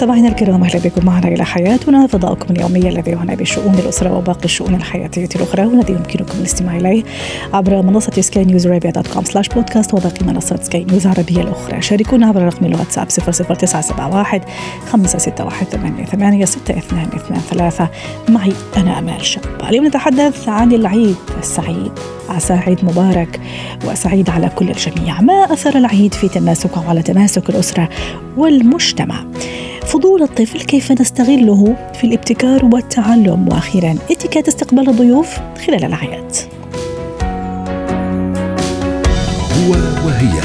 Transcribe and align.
مستمعينا 0.00 0.28
الكرام 0.28 0.64
أهلا 0.64 0.80
بكم 0.80 1.06
معنا 1.06 1.28
إلى 1.28 1.44
حياتنا. 1.44 2.06
فضاؤكم 2.06 2.54
اليومي 2.54 2.88
الذي 2.88 3.10
يعنى 3.10 3.36
بشؤون 3.36 3.74
الأسرة 3.74 4.18
وباقي 4.18 4.44
الشؤون 4.44 4.74
الحياتية 4.74 5.28
الأخرى 5.36 5.66
والذي 5.66 5.92
يمكنكم 5.92 6.38
الاستماع 6.38 6.76
إليه 6.76 7.02
عبر 7.52 7.82
منصة 7.82 8.12
سكاي 8.20 8.44
نيوز 8.44 8.66
dot 8.66 9.06
com 9.06 9.24
slash 9.24 9.48
podcast 9.48 9.94
وباقي 9.94 10.26
منصات 10.26 10.64
سكاي 10.64 10.84
نيوز 10.84 11.06
العربية 11.06 11.40
الأخرى. 11.40 11.82
شاركونا 11.82 12.26
عبر 12.26 12.42
رقم 12.42 12.66
الواتساب 12.66 13.08
00971 13.08 14.40
561 14.86 15.68
88 15.70 16.46
6223 16.46 17.88
معي 18.28 18.52
أنا 18.76 18.98
آمال 18.98 19.26
شاب 19.26 19.44
اليوم 19.68 19.86
نتحدث 19.86 20.48
عن 20.48 20.72
العيد 20.72 21.16
السعيد. 21.38 21.92
عسى 22.28 22.52
عيد 22.52 22.84
مبارك 22.84 23.40
وسعيد 23.84 24.30
على 24.30 24.48
كل 24.48 24.70
الجميع. 24.70 25.20
ما 25.20 25.52
أثر 25.52 25.78
العيد 25.78 26.14
في 26.14 26.28
تماسك 26.28 26.76
وعلى 26.76 27.02
تماسك 27.02 27.50
الأسرة 27.50 27.88
والمجتمع؟ 28.36 29.24
فضول 29.90 30.22
الطفل 30.22 30.60
كيف 30.60 30.92
نستغله 30.92 31.76
في 31.94 32.04
الابتكار 32.04 32.64
والتعلم. 32.64 33.48
وأخيرا 33.48 33.98
اتيكيت 34.10 34.48
استقبال 34.48 34.88
الضيوف 34.88 35.38
خلال 35.66 35.84
الاعياد 35.84 36.36
هو 39.56 39.70
وهي. 40.06 40.40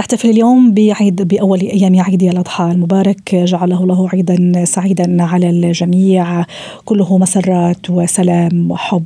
نحتفل 0.00 0.30
اليوم 0.30 0.74
بعيد 0.74 1.22
بأول 1.22 1.60
أيام 1.60 2.00
عيد 2.00 2.22
الأضحى 2.22 2.64
المبارك. 2.64 3.34
جعله 3.34 3.82
الله 3.82 4.08
عيدا 4.08 4.64
سعيدا 4.64 5.22
على 5.22 5.50
الجميع. 5.50 6.44
كله 6.84 7.18
مسرات 7.18 7.90
وسلام 7.90 8.70
وحب 8.70 9.04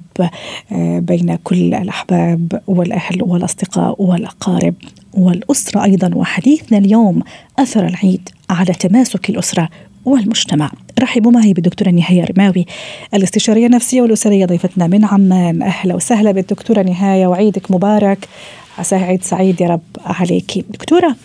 آه، 0.72 0.98
بين 0.98 1.38
كل 1.44 1.74
الأحباب 1.74 2.62
والأهل 2.66 3.22
والأصدقاء 3.22 4.02
والأقارب. 4.02 4.74
والأسرة 5.16 5.84
أيضا 5.84 6.10
وحديثنا 6.14 6.78
اليوم 6.78 7.22
أثر 7.58 7.86
العيد 7.86 8.28
على 8.50 8.72
تماسك 8.72 9.30
الأسرة 9.30 9.68
والمجتمع. 10.04 10.70
رحبوا 11.00 11.32
معي 11.32 11.52
بالدكتورة 11.52 11.90
نهاية 11.90 12.24
رماوي 12.24 12.66
الاستشارية 13.14 13.66
النفسية 13.66 14.02
والأسرية 14.02 14.46
ضيفتنا 14.46 14.86
من 14.86 15.04
عمان. 15.04 15.62
أهلا 15.62 15.94
وسهلا 15.94 16.32
بالدكتورة 16.32 16.82
نهاية 16.82 17.26
وعيدك 17.26 17.70
مبارك. 17.70 18.28
عساه 18.78 18.98
عيد 18.98 19.22
سعيد 19.22 19.60
يا 19.60 19.66
رب 19.68 19.80
عليك. 20.06 20.64
دكتورة 20.70 21.16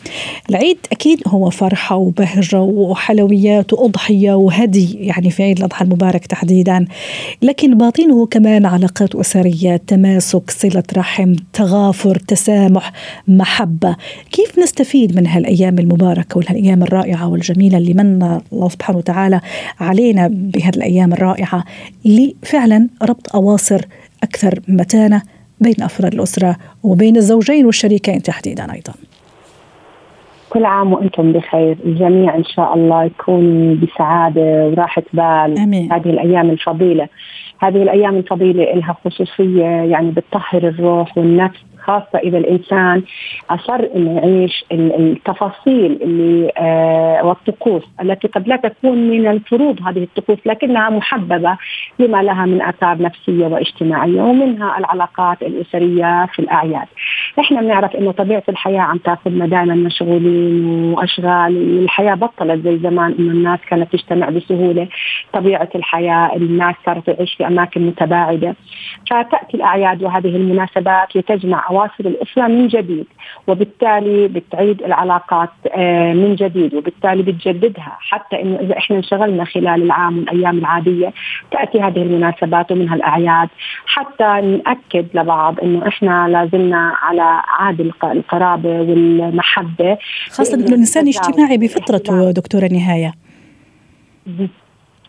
العيد 0.50 0.78
أكيد 0.92 1.22
هو 1.28 1.50
فرحة 1.50 1.96
وبهجة 1.96 2.62
وحلويات 2.62 3.74
وأضحية 3.74 4.34
وهدي 4.34 4.94
يعني 4.94 5.30
في 5.30 5.44
عيد 5.44 5.58
الأضحى 5.58 5.86
المبارك 5.86 6.26
تحديدا. 6.26 6.86
لكن 7.42 7.78
باطنه 7.78 8.26
كمان 8.26 8.66
علاقات 8.66 9.16
أسرية 9.16 9.78
تماسك 9.88 10.52
صلة 10.52 10.84
رحم 10.98 11.36
تغافر 11.54 12.16
تسامح 12.16 12.92
محبة. 13.28 13.96
كيف 14.32 14.60
نستفيد 14.60 15.16
من 15.16 15.28
هالأيام 15.28 15.80
المباركة 15.80 16.38
والأيام 16.38 16.84
الرائعة 16.84 17.28
والجميلة 17.28 17.78
اللي 17.78 17.94
من 17.94 18.40
الله 18.54 18.70
سبحانه 18.70 18.98
وتعالى 18.98 19.42
علينا 19.80 20.28
بهذه 20.28 20.76
الأيام 20.76 21.14
الرائعة 21.14 21.64
لفعلا 22.06 22.88
ربط 23.02 23.36
أواصر 23.36 23.82
أكثر 24.24 24.60
متانة 24.68 25.22
بين 25.62 25.76
أفراد 25.82 26.14
الأسرة 26.14 26.56
وبين 26.84 27.16
الزوجين 27.16 27.66
والشريكين 27.66 28.22
تحديدا 28.22 28.74
أيضا. 28.74 28.94
كل 30.50 30.66
عام 30.66 30.94
وأنتم 30.94 31.32
بخير. 31.32 31.78
الجميع 31.86 32.36
إن 32.36 32.44
شاء 32.44 32.74
الله 32.74 33.04
يكون 33.04 33.76
بسعادة 33.80 34.68
وراحة 34.68 35.04
بال. 35.14 35.60
آمين. 35.60 35.92
هذه 35.92 36.10
الأيام 36.10 36.50
الفضيلة. 36.50 37.08
هذه 37.60 37.84
الأيام 37.84 38.16
الفضيلة 38.18 38.64
لها 38.64 38.98
خصوصية 39.06 39.64
يعني 39.66 40.12
بتطهر 40.12 40.68
الروح 40.68 41.18
والنفس. 41.18 41.60
خاصة 41.82 42.20
إذا 42.24 42.38
الإنسان 42.38 43.04
أصر 43.50 43.88
أنه 43.96 44.18
يعيش 44.18 44.66
التفاصيل 44.72 46.00
اللي 46.02 46.52
آه 46.58 47.26
والطقوس 47.26 47.84
التي 48.02 48.28
قد 48.28 48.48
لا 48.48 48.56
تكون 48.56 48.98
من 49.10 49.28
الفروض 49.28 49.80
هذه 49.88 50.04
الطقوس 50.04 50.38
لكنها 50.46 50.90
محببة 50.90 51.58
لما 52.00 52.24
لها 52.24 52.46
من 52.46 52.62
آثار 52.62 53.02
نفسية 53.02 53.46
واجتماعية 53.46 54.22
ومنها 54.22 54.78
العلاقات 54.78 55.42
الأسرية 55.42 56.26
في 56.26 56.40
الأعياد. 56.40 56.88
إحنا 57.40 57.62
بنعرف 57.62 57.96
إنه 57.96 58.12
طبيعة 58.12 58.44
الحياة 58.50 58.82
عم 58.82 58.98
تأخذنا 58.98 59.46
دائما 59.48 59.76
مشغولين 59.76 60.94
وأشغال 60.94 61.84
الحياة 61.84 62.14
بطلت 62.16 62.64
زي 62.68 62.78
زمان 62.78 63.16
إنه 63.20 63.32
الناس 63.32 63.60
كانت 63.70 63.94
تجتمع 63.94 64.30
بسهولة. 64.30 64.88
طبيعة 65.34 65.70
الحياة 65.76 66.36
الناس 66.36 66.76
صارت 66.86 67.10
تعيش 67.10 67.34
في 67.34 67.48
أماكن 67.48 67.82
متباعدة. 67.88 68.56
فتأتي 69.10 69.58
الأعياد 69.58 70.04
وهذه 70.04 70.36
المناسبات 70.36 71.16
لتجمع 71.16 71.71
اواصر 71.72 72.04
الاسره 72.12 72.48
من 72.48 72.68
جديد 72.68 73.08
وبالتالي 73.48 74.28
بتعيد 74.28 74.82
العلاقات 74.82 75.50
آه، 75.72 76.14
من 76.14 76.36
جديد 76.36 76.74
وبالتالي 76.76 77.24
بتجددها. 77.24 77.98
حتى 78.00 78.42
إنه 78.42 78.56
إذا 78.64 78.78
إحنا 78.78 78.98
انشغلنا 78.98 79.44
خلال 79.46 79.84
العام 79.84 80.18
والأيام 80.18 80.58
العادية 80.58 81.14
تأتي 81.52 81.82
هذه 81.82 82.02
المناسبات 82.02 82.72
ومنها 82.72 82.96
الأعياد. 82.96 83.50
حتى 83.86 84.32
نأكد 84.42 85.06
لبعض 85.14 85.60
إنه 85.64 85.88
إحنا 85.88 86.28
لازلنا 86.28 86.94
على 87.02 87.42
عاد 87.60 87.80
القرابة 88.04 88.70
والمحبة. 88.70 89.98
خاصة 90.30 90.56
أنه 90.56 90.66
الإنسان 90.66 91.08
اجتماعي 91.08 91.58
بفطرته 91.58 92.32
دكتورة 92.32 92.68
نهاية. 92.68 93.14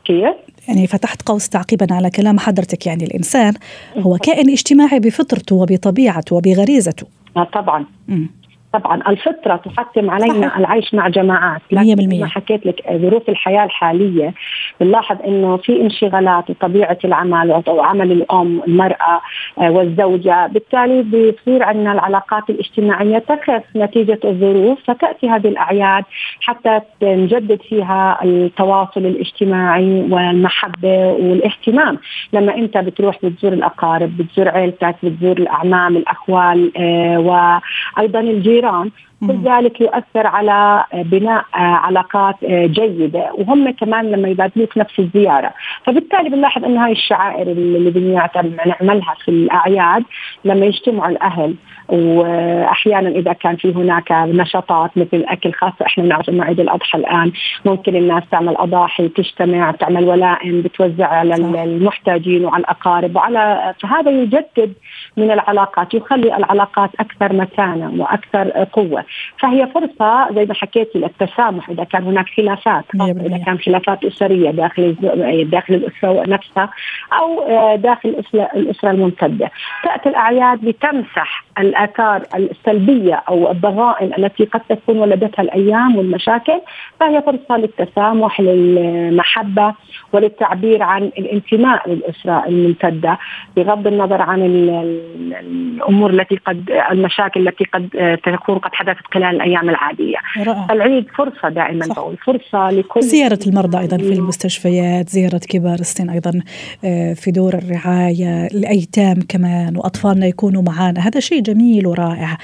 كيف؟ 0.04 0.34
يعني 0.68 0.86
فتحت 0.86 1.22
قوس 1.22 1.48
تعقيبا 1.48 1.86
على 1.94 2.10
كلام 2.10 2.38
حضرتك 2.38 2.86
يعني 2.86 3.04
الإنسان 3.04 3.54
هو 3.98 4.18
كائن 4.18 4.50
اجتماعي 4.50 5.00
بفطرته 5.00 5.56
وبطبيعته 5.56 6.36
وبغريزته 6.36 7.06
آه 7.36 7.44
طبعا 7.54 7.86
مم. 8.08 8.30
طبعا 8.72 9.02
الفطرة 9.08 9.56
تحتم 9.56 10.10
علينا 10.10 10.48
صحيح. 10.48 10.58
العيش 10.58 10.94
مع 10.94 11.08
جماعات 11.08 11.60
مية 11.72 11.80
لكن 11.82 11.94
بالمية. 11.94 12.20
ما 12.20 12.26
حكيت 12.26 12.66
لك 12.66 12.82
ظروف 12.92 13.28
الحياة 13.28 13.64
الحالية 13.64 14.34
بنلاحظ 14.80 15.16
إنه 15.26 15.56
في 15.56 15.80
انشغالات 15.80 16.50
وطبيعه 16.50 16.98
العمل 17.04 17.62
وعمل 17.68 18.12
الأم 18.12 18.62
المرأة 18.68 19.20
آه، 19.58 19.70
والزوجة 19.70 20.46
بالتالي 20.46 21.02
بتصير 21.02 21.62
عندنا 21.62 21.92
العلاقات 21.92 22.50
الاجتماعية 22.50 23.18
تخف 23.18 23.62
نتيجة 23.76 24.18
الظروف 24.24 24.78
فتأتي 24.86 25.28
هذه 25.28 25.48
الأعياد 25.48 26.04
حتى 26.40 26.80
نجدد 27.02 27.62
فيها 27.68 28.18
التواصل 28.24 29.00
الاجتماعي 29.06 30.06
والمحبة 30.10 31.06
والاهتمام 31.12 31.98
لما 32.32 32.54
أنت 32.56 32.78
بتروح 32.78 33.18
بتزور 33.22 33.52
الأقارب 33.52 34.16
بتزور 34.16 34.48
عيلتك 34.48 34.96
بتزور 35.02 35.38
الأعمام 35.38 35.96
الأخوال 35.96 36.72
آه، 36.76 37.18
وأيضا 37.18 38.20
الجيران 38.62 38.90
كل 39.26 39.38
ذلك 39.44 39.80
يؤثر 39.80 40.26
على 40.26 40.84
بناء 40.94 41.44
علاقات 41.54 42.34
جيدة. 42.44 43.30
وهم 43.34 43.70
كمان 43.70 44.10
لما 44.10 44.28
يبادلوك 44.28 44.78
نفس 44.78 44.98
الزيارة. 44.98 45.50
فبالتالي 45.84 46.28
بنلاحظ 46.28 46.64
إنه 46.64 46.84
هاي 46.84 46.92
الشعائر 46.92 47.46
اللي 47.46 47.90
بنعتم- 47.90 48.56
نعملها 48.66 49.14
في 49.24 49.28
الأعياد 49.30 50.04
لما 50.44 50.66
يجتمعوا 50.66 51.10
الأهل. 51.10 51.54
وأحيانا 51.88 53.08
إذا 53.08 53.32
كان 53.32 53.56
في 53.56 53.72
هناك 53.72 54.12
نشاطات 54.12 54.90
مثل 54.96 55.08
الاكل 55.12 55.52
خاصة 55.52 55.86
إحنا 55.86 56.04
بنعرف 56.04 56.28
إنه 56.28 56.44
عيد 56.44 56.60
الأضحى 56.60 56.98
الآن 56.98 57.32
ممكن 57.64 57.96
الناس 57.96 58.22
تعمل 58.30 58.56
أضاحي 58.56 59.08
تجتمع 59.08 59.70
تعمل 59.70 60.04
ولائم 60.04 60.62
بتوزع 60.62 61.06
على. 61.06 61.34
المحتاجين 61.64 62.44
وعلى 62.44 62.60
الأقارب. 62.60 63.16
وعلى 63.16 63.74
فهذا 63.80 64.10
يجدد 64.10 64.72
من 65.16 65.30
العلاقات 65.30 65.94
يخلي 65.94 66.36
العلاقات 66.36 66.90
أكثر 67.00 67.32
متانه 67.32 68.02
وأكثر 68.02 68.50
قوة. 68.72 69.04
فهي 69.38 69.66
فرصة 69.66 70.32
زي 70.34 70.44
ما 70.46 70.54
حكيتي 70.54 70.98
للتسامح 70.98 71.68
إذا 71.70 71.84
كان 71.84 72.02
هناك 72.04 72.26
خلافات. 72.36 72.84
إذا 73.26 73.36
كان 73.46 73.58
خلافات 73.58 74.04
أسرية 74.04 74.50
داخل 74.50 74.82
الز- 74.82 75.50
داخل 75.50 75.74
الأسرة 75.74 76.22
نفسها 76.28 76.70
أو 77.12 77.42
آه، 77.42 77.76
داخل 77.76 78.08
الأسرة 78.54 78.90
الممتدة 78.90 79.50
تأتي 79.84 80.08
الأعياد 80.08 80.64
لتمسح 80.64 81.44
الآثار 81.58 82.22
السلبية 82.34 83.22
أو 83.28 83.50
الضغائن 83.50 84.12
التي 84.18 84.44
قد 84.44 84.60
تكون 84.68 84.98
ولدتها 84.98 85.42
الأيام 85.42 85.96
والمشاكل 85.96 86.60
فهي 87.00 87.22
فرصة 87.22 87.56
للتسامح 87.56 88.40
للمحبة 88.40 89.74
وللتعبير 90.12 90.82
عن 90.82 91.02
الانتماء 91.02 91.90
للأسرة 91.90 92.44
الممتدة 92.46 93.18
بغض 93.56 93.86
النظر 93.86 94.22
عن 94.22 94.42
ال- 94.42 94.70
ال- 94.70 95.34
الأمور 95.34 96.10
التي 96.10 96.36
قد 96.36 96.70
المشاكل 96.90 97.48
التي 97.48 97.64
قد 97.64 97.96
آه، 97.96 98.14
تكون 98.14 98.58
قد 98.58 98.74
حدثت 98.74 99.01
خلال 99.14 99.36
الأيام 99.36 99.70
العادية 99.70 100.16
رائع. 100.38 100.66
العيد 100.70 101.06
فرصة 101.16 101.48
دائما 101.48 101.84
صح. 101.84 101.94
بقول 101.94 102.16
فرصة 102.16 102.70
لكل 102.70 103.02
زيارة 103.02 103.38
المرضى 103.46 103.78
أيضا 103.78 103.96
في 103.96 104.12
المستشفيات 104.12 105.08
زيارة 105.08 105.40
كبار 105.48 105.78
السن 105.80 106.10
أيضا 106.10 106.40
آه، 106.84 107.12
في 107.12 107.30
دور 107.30 107.54
الرعاية 107.54 108.46
الايتام 108.46 109.18
كمان 109.28 109.76
وأطفالنا 109.76 110.26
يكونوا 110.26 110.62
معنا 110.62 111.00
هذا 111.00 111.20
شيء 111.20 111.40
جميل 111.42 111.86
ورائع 111.86 112.36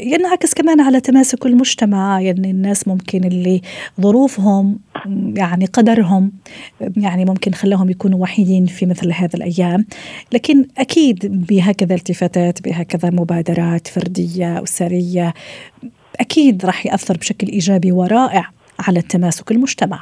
ينعكس 0.00 0.54
كمان 0.54 0.80
على 0.80 1.00
تماسك 1.00 1.46
المجتمع 1.46 2.20
يعني 2.20 2.50
الناس 2.50 2.88
ممكن 2.88 3.24
اللي 3.24 3.60
ظروفهم 4.00 4.78
يعني 5.36 5.66
قدرهم 5.66 6.32
يعني 6.96 7.24
ممكن 7.24 7.52
خلاهم 7.52 7.90
يكونوا 7.90 8.22
وحيدين 8.22 8.66
في 8.66 8.86
مثل 8.86 9.12
هذه 9.12 9.34
الأيام. 9.34 9.86
لكن 10.32 10.66
أكيد 10.78 11.46
بهكذا 11.48 11.94
التفاتات 11.94 12.62
بهكذا 12.62 13.10
مبادرات 13.10 13.88
فردية 13.88 14.62
أسرية 14.62 15.34
أكيد 16.20 16.66
راح 16.66 16.86
يأثر 16.86 17.16
بشكل 17.16 17.46
إيجابي 17.46 17.92
ورائع 17.92 18.50
على 18.88 18.98
التماسك 18.98 19.50
المجتمع. 19.50 19.98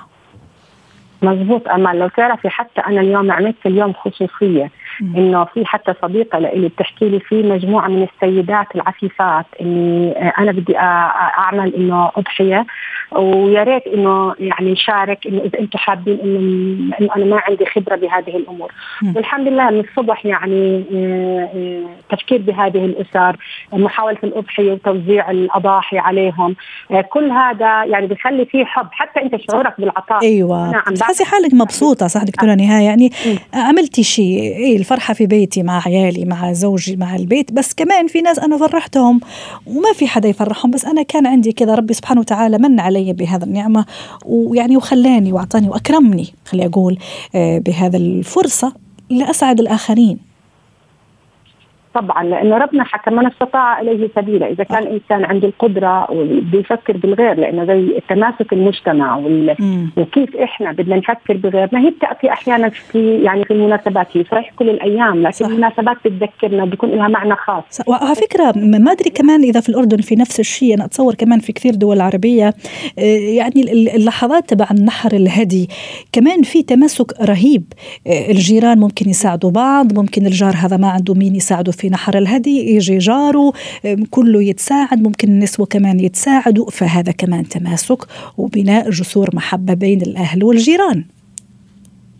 مزبوط 1.23 1.69
امال 1.69 1.99
لو 1.99 2.09
تعرفي 2.09 2.49
حتى 2.49 2.81
أنا 2.81 3.01
اليوم 3.01 3.31
عملت 3.31 3.67
اليوم 3.67 3.93
خصوصية. 3.93 4.71
إنه 5.01 5.45
في 5.45 5.67
حتى 5.67 5.95
صديقة 6.03 6.39
لي 6.39 6.69
بتحكي 6.69 7.09
لي 7.09 7.21
في 7.21 7.43
مجموعة 7.43 7.89
من 7.89 8.09
السيدات 8.15 8.67
العفيفات 8.75 9.47
إني 9.61 10.13
أنا 10.13 10.53
بدي 10.53 10.79
أعمل 10.79 11.75
إنه 11.75 12.11
أضحية. 12.17 12.67
ويا 13.13 13.63
ريت 13.63 13.87
إنه 13.87 14.35
يعني 14.39 14.73
نشارك 14.73 15.27
إنه 15.27 15.41
إذا 15.41 15.59
أنتم 15.59 15.79
حابين 15.79 16.19
إنه 17.01 17.09
أنا 17.17 17.25
ما 17.25 17.41
عندي 17.49 17.67
خبرة 17.67 17.97
بهذه 17.97 18.37
الأمور. 18.37 18.73
والحمد 19.17 19.49
لله 19.49 19.71
من 19.71 19.81
الصبح 19.81 20.27
يعني 20.27 20.85
آه، 20.95 21.49
آه، 21.55 22.17
تفكير 22.17 22.39
بهذه 22.39 22.85
الأسر 22.85 23.37
محاولة 23.73 24.19
الأضحية 24.25 24.73
وتوزيع 24.73 25.31
الأضاحي 25.31 25.99
عليهم. 25.99 26.57
آه، 26.91 27.01
كل 27.01 27.31
هذا 27.31 27.85
يعني 27.85 28.07
بخلي 28.07 28.45
فيه 28.45 28.65
حب. 28.65 28.89
حتى 28.91 29.23
أنت 29.23 29.37
شعورك 29.51 29.75
بالعطاء. 29.81 30.23
أيوه. 30.23 30.71
نعم 30.73 30.95
تحسي 30.95 31.25
حالك 31.25 31.55
مبسوطة 31.55 32.07
صح 32.07 32.23
دكتورة 32.25 32.55
نهاية؟ 32.55 32.87
يعني 32.87 33.11
عملتي 33.55 34.03
شيء؟ 34.03 34.41
إيه 34.41 34.77
الفرحه 34.89 35.15
في 35.15 35.27
بيتي 35.27 35.63
مع 35.63 35.83
عيالي 35.87 36.25
مع 36.25 36.53
زوجي 36.53 36.97
مع 36.97 37.17
البيت. 37.17 37.53
بس 37.53 37.75
كمان 37.75 38.07
في 38.07 38.21
ناس 38.21 38.39
أنا 38.39 38.57
فرحتهم 38.57 39.21
وما 39.67 39.93
في 39.95 40.07
حدا 40.07 40.29
يفرحهم. 40.29 40.71
بس 40.71 40.85
أنا 40.85 41.03
كان 41.03 41.27
عندي 41.27 41.53
كذا 41.53 41.75
ربي 41.75 41.95
سبحانه 41.95 42.21
وتعالى 42.21 42.59
من 42.59 42.81
علي 42.81 42.99
علي 42.99 43.13
بهذا 43.13 43.45
النعمة 43.45 43.87
ويعني 44.27 44.77
وخلاني 44.77 45.33
وأعطاني 45.33 45.69
وأكرمني 45.69 46.27
خلي 46.45 46.67
أقول 46.67 46.99
آه، 47.35 47.59
بهذا 47.59 47.97
الفرصة 47.97 48.73
لأسعد 49.11 49.61
الآخرين. 49.61 50.28
طبعا 52.01 52.25
لأنه 52.25 52.57
ربنا 52.57 52.85
حكى 52.85 53.11
من 53.11 53.27
استطاع 53.27 53.81
إليه 53.81 54.09
سبيلا، 54.17 54.47
إذا 54.51 54.65
كان 54.65 54.83
الانسان 54.83 55.25
عنده 55.25 55.49
القدرة 55.49 56.11
وبيفكر 56.11 56.97
بالغير 56.97 57.35
لأنه 57.35 57.65
زي 57.65 58.01
تماسك 58.09 58.53
المجتمع 58.53 59.17
وال... 59.17 59.57
وكيف 59.97 60.37
إحنا 60.37 60.73
بدنا 60.73 60.97
نفكر 60.97 61.37
بغيرنا 61.37 61.81
هي 61.81 61.91
بتأتي 61.91 62.33
أحيانا 62.33 62.69
في 62.69 63.23
يعني 63.23 63.45
في 63.45 63.51
المناسبات 63.51 64.17
هي 64.17 64.25
صحيح 64.25 64.53
كل 64.57 64.71
الأيام 64.71 65.23
لكن 65.23 65.33
صح. 65.33 65.47
المناسبات 65.47 65.97
بتذكرنا 66.05 66.65
بيكون 66.65 66.91
لها 66.91 67.09
معنى 67.09 67.35
خاص. 67.37 67.81
وعلى 67.87 68.15
فكرة 68.15 68.53
ما 68.57 68.93
أدري 68.93 69.11
كمان 69.11 69.43
إذا 69.43 69.61
في 69.61 69.69
الأردن 69.69 69.97
في 69.97 70.17
نفس 70.17 70.41
الشيء 70.41 70.75
أنا 70.75 70.85
أتصور 70.85 71.15
كمان 71.15 71.39
في 71.39 71.53
كثير 71.53 71.75
دول 71.75 72.01
عربية 72.01 72.55
آه، 72.99 73.03
يعني 73.37 73.73
اللحظات 73.97 74.49
تبع 74.49 74.67
النحر 74.71 75.13
الهدي 75.13 75.69
كمان 76.13 76.43
في 76.43 76.63
تماسك 76.63 77.21
رهيب 77.23 77.65
آه، 78.07 78.31
الجيران 78.31 78.79
ممكن 78.79 79.11
يساعدوا 79.11 79.51
بعض 79.51 79.99
ممكن 79.99 80.27
الجار 80.27 80.55
هذا 80.57 80.77
ما 80.77 80.89
عنده 80.89 81.15
مين 81.15 81.37
يساعده 81.37 81.73
في 81.73 81.88
نحر 81.89 82.19
الهدي 82.19 82.75
يجي 82.75 82.99
جاره 82.99 83.53
كله 84.11 84.43
يتساعد 84.43 85.03
ممكن 85.03 85.29
النسوة 85.29 85.67
كمان 85.67 86.01
يتساعدوا 86.01 86.71
فهذا 86.71 87.13
كمان 87.13 87.49
تماسك 87.49 87.99
وبناء 88.39 88.91
جسور 88.91 89.37
محبة 89.37 89.75
بين 89.75 90.03
الأهل 90.03 90.45
والجيران. 90.45 91.05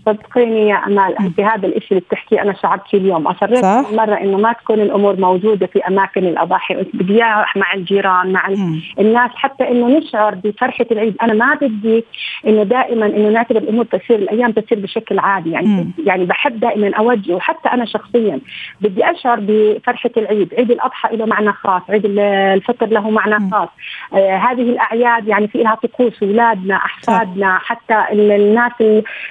صدقيني 0.09 0.69
يا 0.69 0.77
أمال 0.77 1.19
انت 1.21 1.41
هذا 1.41 1.67
الشيء 1.67 1.91
اللي 1.91 2.01
بتحكي 2.01 2.43
أنا 2.43 2.53
شعرت 2.53 2.83
فيه 2.91 2.99
اليوم 2.99 3.27
أصريت 3.27 3.59
صح؟ 3.59 3.93
مرة 3.93 4.15
إنه 4.15 4.37
ما 4.37 4.53
تكون 4.53 4.81
الأمور 4.81 5.21
موجودة 5.21 5.67
في 5.67 5.79
أماكن 5.89 6.25
الأضاحي 6.25 6.75
بدي 6.95 7.21
مع 7.57 7.75
الجيران 7.75 8.33
مع 8.33 8.49
مم. 8.49 8.81
الناس 8.99 9.31
حتى 9.35 9.69
إنه 9.71 9.99
نشعر 9.99 10.35
بفرحة 10.35 10.87
العيد 10.91 11.17
أنا 11.23 11.35
ما 11.35 11.55
بدي 11.55 12.05
إنه 12.47 12.63
دائما 12.63 13.07
إنه 13.07 13.29
نعتبر 13.29 13.59
الأمور 13.59 13.85
تصير 13.85 14.19
الأيام 14.19 14.53
تصير 14.53 14.79
بشكل 14.79 15.19
عادي 15.19 15.51
يعني 15.51 15.67
مم. 15.67 15.91
يعني 16.07 16.25
بحب 16.25 16.61
دائما 16.61 16.97
أوجه 16.97 17.33
وحتى 17.35 17.69
أنا 17.69 17.85
شخصيا 17.85 18.41
بدي 18.81 19.11
أشعر 19.11 19.39
بفرحة 19.43 20.11
العيد 20.17 20.55
عيد 20.55 20.71
الأضحى 20.71 21.17
له 21.17 21.27
معنى 21.27 21.53
خاص 21.53 21.83
عيد 21.91 22.03
الفطر 22.19 22.87
له 22.87 23.11
معنى. 23.11 23.51
خاص 23.51 23.69
آه 24.15 24.37
هذه 24.37 24.63
الأعياد 24.63 25.29
يعني 25.29 25.49
في 25.49 25.59
لها 25.59 25.75
طقوس 25.75 26.23
اولادنا 26.23 26.77
أحفادنا 26.77 27.59
حتى 27.59 28.05
الناس 28.13 28.73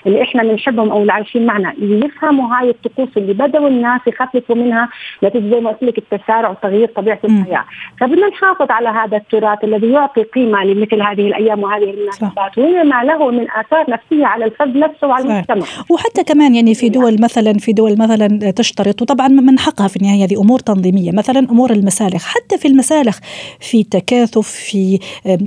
اللي 0.06 0.22
إحنا 0.22 0.44
من 0.44 0.58
بنحبهم 0.68 0.92
أو 0.92 1.02
اللي 1.02 1.14
عايشين 1.14 1.46
معنا 1.46 1.74
يفهموا 1.80 2.56
هاي 2.56 2.70
الطقوس 2.70 3.10
اللي 3.18 3.34
بدأوا 3.34 3.68
الناس 3.68 4.02
يخففوا 4.08 4.56
منها 4.56 4.90
نتيجه 5.24 5.50
زي 5.50 5.60
ما 5.60 5.70
قلت 5.70 5.84
لك 5.84 5.98
التسارع 5.98 6.50
وتغيير 6.50 6.88
طبيعة 6.96 7.20
الحياة. 7.24 7.66
فبدنا 8.00 8.28
نحافظ 8.28 8.72
على 8.72 8.90
هذا 8.90 9.18
التراث 9.18 9.64
الذي 9.64 9.92
يعطي 9.92 10.24
قيمة 10.24 10.64
لمثل 10.64 11.02
هذه 11.02 11.28
الأيام 11.28 11.64
وهذه 11.64 11.84
المناسبات 11.84 12.58
وما 12.58 13.04
له 13.04 13.32
من 13.32 13.48
آثار 13.52 13.90
نفسية 13.90 14.26
على 14.26 14.46
الفرد 14.46 14.78
نفسه 14.78 15.08
وعلى 15.08 15.26
المجتمع. 15.26 15.66
وحتى 15.92 16.24
كمان 16.24 16.56
يعني 16.56 16.76
في 16.76 16.90
دول 16.90 17.22
مثلا 17.22 17.54
في 17.54 17.74
دول 17.74 17.96
مثلا 18.00 18.52
تشترط 18.52 19.02
وطبعا 19.02 19.28
من 19.28 19.60
حقها 19.60 19.88
في 19.88 19.96
النهاية 19.98 20.24
هذه 20.26 20.42
أمور 20.42 20.60
تنظيمية 20.60 21.12
مثلا 21.12 21.40
أمور 21.40 21.72
المسالخ. 21.72 22.26
حتى 22.26 22.58
في 22.58 22.68
المسالخ 22.68 23.20
في 23.60 23.84
تكاثف 23.84 24.48
في 24.48 25.00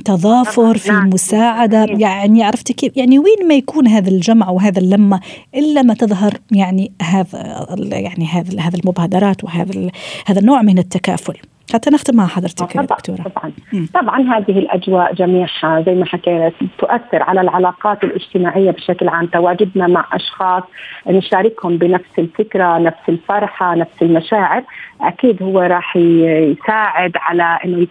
تضافر 0.05 0.77
في 0.77 0.93
نعم. 0.93 1.09
مساعده 1.09 1.87
يعني 1.99 2.45
عرفتي 2.45 2.73
كيف؟ 2.73 2.97
يعني 2.97 3.19
وين 3.19 3.49
ما 3.49 3.55
يكون 3.55 3.89
هذا 3.89 4.09
الجمع 4.11 4.51
وهذا 4.51 4.79
اللمة 4.79 5.00
الأمة 5.01 5.21
إلا 5.55 5.83
ما 5.83 5.95
تظهر 5.95 6.33
يعني 6.53 6.93
هذا 7.03 7.67
يعني 7.93 8.27
هذا 8.27 8.61
هذا 8.61 8.79
المبادرات 8.79 9.45
وهذا 9.45 9.91
هذا 10.27 10.41
النوع 10.41 10.63
من 10.63 10.79
التكافل. 10.79 11.35
حتى 11.75 11.91
نختم 11.91 12.17
مع 12.17 12.27
حضرتك 12.27 12.73
طبعا 12.73 12.87
دكتورة. 12.87 13.23
طبعا. 13.23 13.53
م. 13.73 13.87
طبعا 13.95 14.21
هذه 14.21 14.59
الأجواء 14.59 15.15
جميعها 15.15 15.83
زي 15.87 15.95
ما 15.95 16.05
حكينا 16.07 16.53
تؤثر 16.79 17.23
على 17.23 17.41
العلاقات 17.41 18.05
الاجتماعية 18.05 18.71
بشكل 18.71 19.09
عام. 19.09 19.27
تواجدنا 19.27 19.87
مع 19.87 20.07
أشخاص 20.13 20.63
نشاركهم 21.07 21.77
بنفس 21.79 22.19
الفكرة 22.19 22.79
نفس 22.79 23.09
الفرحة 23.09 23.75
نفس 23.75 24.03
المشاعر. 24.03 24.63
أكيد 25.01 25.43
هو 25.43 25.61
راح 25.61 25.97
يساعد 25.97 27.13
على 27.17 27.59
إنه 27.65 27.87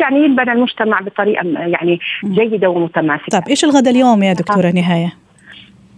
يعني 0.00 0.24
يبنى 0.24 0.52
المجتمع 0.52 1.00
بطريقة 1.00 1.42
يعني 1.58 1.98
جيدة 2.24 2.68
ومتماسكة. 2.68 3.28
طيب 3.30 3.48
إيش 3.48 3.64
الغداء 3.64 3.92
اليوم 3.92 4.22
يا 4.22 4.32
دكتورة 4.32 4.70
نهاية؟ 4.70 5.25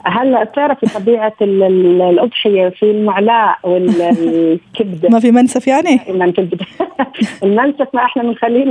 هلا 0.05 0.45
بتعرفي 0.45 0.87
طبيعة 0.87 1.33
الأضحية 1.41 2.69
في 2.69 2.91
المعلاء 2.91 3.59
والكبدة؟ 3.63 5.09
ما 5.09 5.21
في 5.21 5.31
منسف 5.31 5.67
يعني؟ 5.67 6.01
المنسف 7.43 7.89
ما 7.95 8.05
إحنا 8.05 8.23
بنخليه 8.23 8.63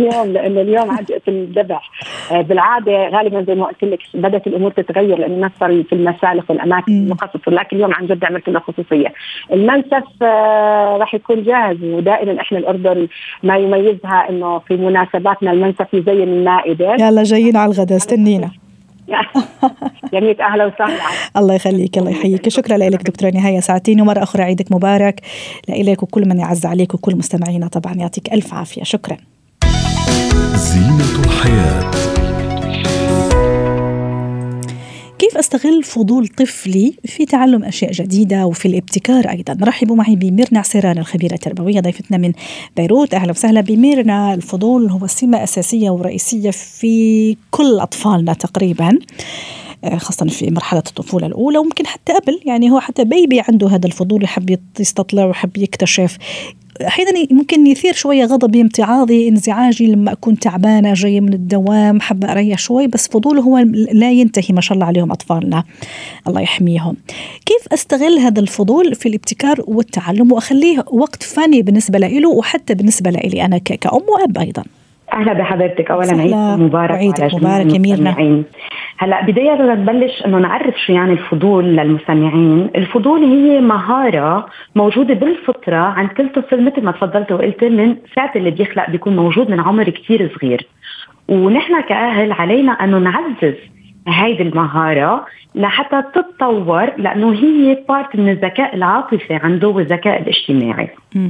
اليوم 0.00 0.32
لأنه 0.32 0.60
اليوم 0.60 0.90
عاد 0.90 1.20
الذبح. 1.28 1.90
آه، 2.32 2.40
بالعادة 2.40 3.08
غالبا 3.08 3.42
زي 3.42 3.54
ما 3.54 3.66
قلت 3.66 3.84
لك 3.84 3.98
بدأت 4.14 4.46
الأمور 4.46 4.70
تتغير 4.70 5.18
لأنه 5.18 5.34
الناس 5.34 5.50
صار 5.60 5.82
في 5.82 5.92
المسالخ 5.92 6.50
والأماكن 6.50 6.92
المخصصة 6.92 7.50
لكن 7.50 7.76
اليوم 7.76 7.94
عن 7.94 8.06
جد 8.06 8.24
عملت 8.24 8.48
له 8.48 8.60
خصوصية. 8.60 9.12
المنسف 9.52 10.04
آه، 10.22 10.96
راح 10.96 11.14
يكون 11.14 11.42
جاهز 11.42 11.84
ودائما 11.84 12.40
إحنا 12.40 12.58
الأردن 12.58 13.08
ما 13.42 13.56
يميزها 13.56 14.26
إنه 14.30 14.58
في 14.58 14.76
مناسباتنا 14.76 15.52
المنسف 15.52 15.94
يزين 15.94 16.22
المائده 16.22 16.94
يلا 16.94 17.22
جايين 17.22 17.56
على 17.56 17.72
الغداء 17.72 17.96
استنينا. 17.96 18.63
جميل 20.12 20.40
أهلا 20.40 20.66
وسهلا. 20.66 20.98
الله 21.36 21.54
يخليك 21.54 21.98
الله 21.98 22.10
يحييك. 22.10 22.48
شكرا 22.48 22.76
لك 22.76 23.02
دكتورة 23.02 23.30
نهاية 23.30 23.60
ساعتين 23.60 24.00
ومرة 24.00 24.22
أخرى 24.22 24.42
عيدك 24.42 24.72
مبارك. 24.72 25.20
لك 25.68 26.02
وكل 26.02 26.28
من 26.28 26.38
يعز 26.38 26.66
عليك 26.66 26.94
وكل 26.94 27.16
مستمعينا 27.16 27.68
طبعا 27.68 27.94
يعطيك 27.94 28.32
ألف 28.32 28.54
عافية. 28.54 28.82
شكرا. 28.82 29.16
زينة 30.54 31.24
الحياة. 31.24 31.93
كيف 35.34 35.38
أستغل 35.40 35.82
فضول 35.82 36.28
طفلي 36.28 36.94
في 37.04 37.26
تعلم 37.26 37.64
أشياء 37.64 37.92
جديدة 37.92 38.46
وفي 38.46 38.68
الابتكار 38.68 39.30
أيضا؟ 39.30 39.56
رحبوا 39.62 39.96
معي 39.96 40.16
بميرنا 40.16 40.58
عسيران 40.58 40.98
الخبيرة 40.98 41.34
التربوية 41.34 41.80
ضيفتنا 41.80 42.18
من 42.18 42.32
بيروت. 42.76 43.14
أهلا 43.14 43.30
وسهلا 43.30 43.60
بميرنا. 43.60 44.34
الفضول 44.34 44.90
هو 44.90 45.06
سمة 45.06 45.42
أساسية 45.42 45.90
ورئيسية 45.90 46.50
في 46.50 47.36
كل 47.50 47.80
أطفالنا 47.80 48.32
تقريبا. 48.32 48.98
خاصة 49.96 50.26
في 50.26 50.50
مرحلة 50.50 50.82
الطفولة 50.86 51.26
الأولى 51.26 51.58
وممكن 51.58 51.86
حتى 51.86 52.12
قبل. 52.12 52.40
يعني 52.44 52.70
هو 52.70 52.80
حتى 52.80 53.04
بيبي 53.04 53.42
عنده 53.48 53.68
هذا 53.68 53.86
الفضول 53.86 54.24
يحب 54.24 54.58
يستطلع 54.80 55.24
ويحب 55.24 55.56
يكتشف. 55.56 56.18
أحيانا 56.86 57.26
ممكن 57.30 57.66
يثير 57.66 57.92
شوية 57.92 58.24
غضبي 58.24 58.60
امتعاضي 58.60 59.28
انزعاجي. 59.28 59.86
لما 59.86 60.12
أكون 60.12 60.38
تعبانة 60.38 60.92
جاية 60.94 61.20
من 61.20 61.32
الدوام 61.32 62.00
حابة 62.00 62.32
أريح 62.32 62.58
شوي 62.58 62.86
بس 62.86 63.08
فضوله 63.08 63.42
هو 63.42 63.58
لا 63.92 64.12
ينتهي 64.12 64.54
ما 64.54 64.60
شاء 64.60 64.74
الله 64.74 64.86
عليهم 64.86 65.12
أطفالنا. 65.12 65.64
الله 66.28 66.40
يحميهم. 66.40 66.96
كيف 67.46 67.72
أستغل 67.72 68.18
هذا 68.18 68.40
الفضول 68.40 68.94
في 68.94 69.08
الابتكار 69.08 69.64
والتعلم 69.66 70.32
وأخليه 70.32 70.84
وقت 70.92 71.22
فني 71.22 71.62
بالنسبة 71.62 71.98
له 71.98 72.28
وحتى 72.28 72.74
بالنسبة 72.74 73.10
لي 73.10 73.44
أنا 73.44 73.58
كأم 73.58 74.02
وأب 74.08 74.38
أيضا؟ 74.38 74.64
أهلا 75.14 75.32
بحضرتك. 75.32 75.90
اولا 75.90 76.20
عيد 76.20 76.60
مبارك 76.60 76.90
عيد 76.90 77.14
مبارك 77.34 77.74
يا 77.74 77.78
ميرنا 77.78 78.44
هلا 78.98 79.26
بداية 79.26 79.54
بدنا 79.54 79.74
نبلش 79.74 80.26
إنه 80.26 80.38
نعرف 80.38 80.74
شو 80.86 80.92
يعني 80.92 81.12
الفضول 81.12 81.64
للمستمعين، 81.64 82.70
الفضول 82.76 83.20
هي 83.24 83.60
مهارة 83.60 84.46
موجودة 84.74 85.14
بالفطرة 85.14 85.76
عند 85.76 86.08
كل 86.08 86.28
طفل 86.28 86.64
مثل 86.64 86.84
ما 86.84 86.92
تفضلت 86.92 87.32
وقلت 87.32 87.64
من 87.64 87.96
ساعة 88.14 88.32
اللي 88.36 88.50
بيخلق 88.50 88.90
بيكون 88.90 89.16
موجود 89.16 89.50
من 89.50 89.60
عمر 89.60 89.90
كثير 89.90 90.30
صغير. 90.38 90.66
ونحن 91.28 91.80
كأهل 91.80 92.32
علينا 92.32 92.72
انه 92.72 92.98
نعزز 92.98 93.54
هيدي 94.08 94.42
المهارة 94.42 95.26
لحتى 95.54 96.02
تتطور 96.14 96.90
لأنه 96.98 97.32
هي 97.32 97.78
بارت 97.88 98.16
من 98.16 98.28
الذكاء 98.28 98.74
العاطفي 98.74 99.34
عنده 99.34 99.68
والذكاء 99.68 100.22
الاجتماعي. 100.22 100.88
م. 101.14 101.28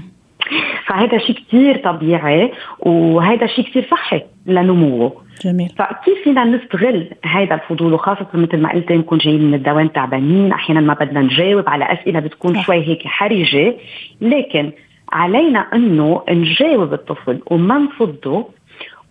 فهذا 0.87 1.19
شيء 1.19 1.37
كثير 1.37 1.77
طبيعي 1.77 2.53
وهذا 2.79 3.47
شيء 3.47 3.65
كثير 3.65 3.87
صحي 3.91 4.23
لنموه. 4.47 5.25
جميل. 5.45 5.69
فكيف 5.69 6.25
فينا 6.25 6.45
نستغل 6.45 7.11
هذا 7.25 7.55
الفضول 7.55 7.93
وخاصة 7.93 8.27
مثل 8.35 8.57
ما 8.59 8.73
قلت 8.73 8.93
نكون 8.93 9.19
جايين 9.19 9.45
من 9.45 9.55
الدوام 9.55 9.89
تعبانين 9.89 10.53
أحيانا 10.53 10.81
ما 10.81 10.95
بدنا 10.95 11.21
نجاوب 11.21 11.69
على 11.69 11.85
أسئلة 11.93 12.21
بتكون 12.21 12.63
شوي 12.63 12.77
هيك 12.77 13.07
حرجة. 13.07 13.77
لكن 14.21 14.73
علينا 15.13 15.59
أنه 15.75 16.23
نجاوب 16.31 16.93
الطفل 16.93 17.41
وما 17.47 17.79
نفضه 17.79 18.49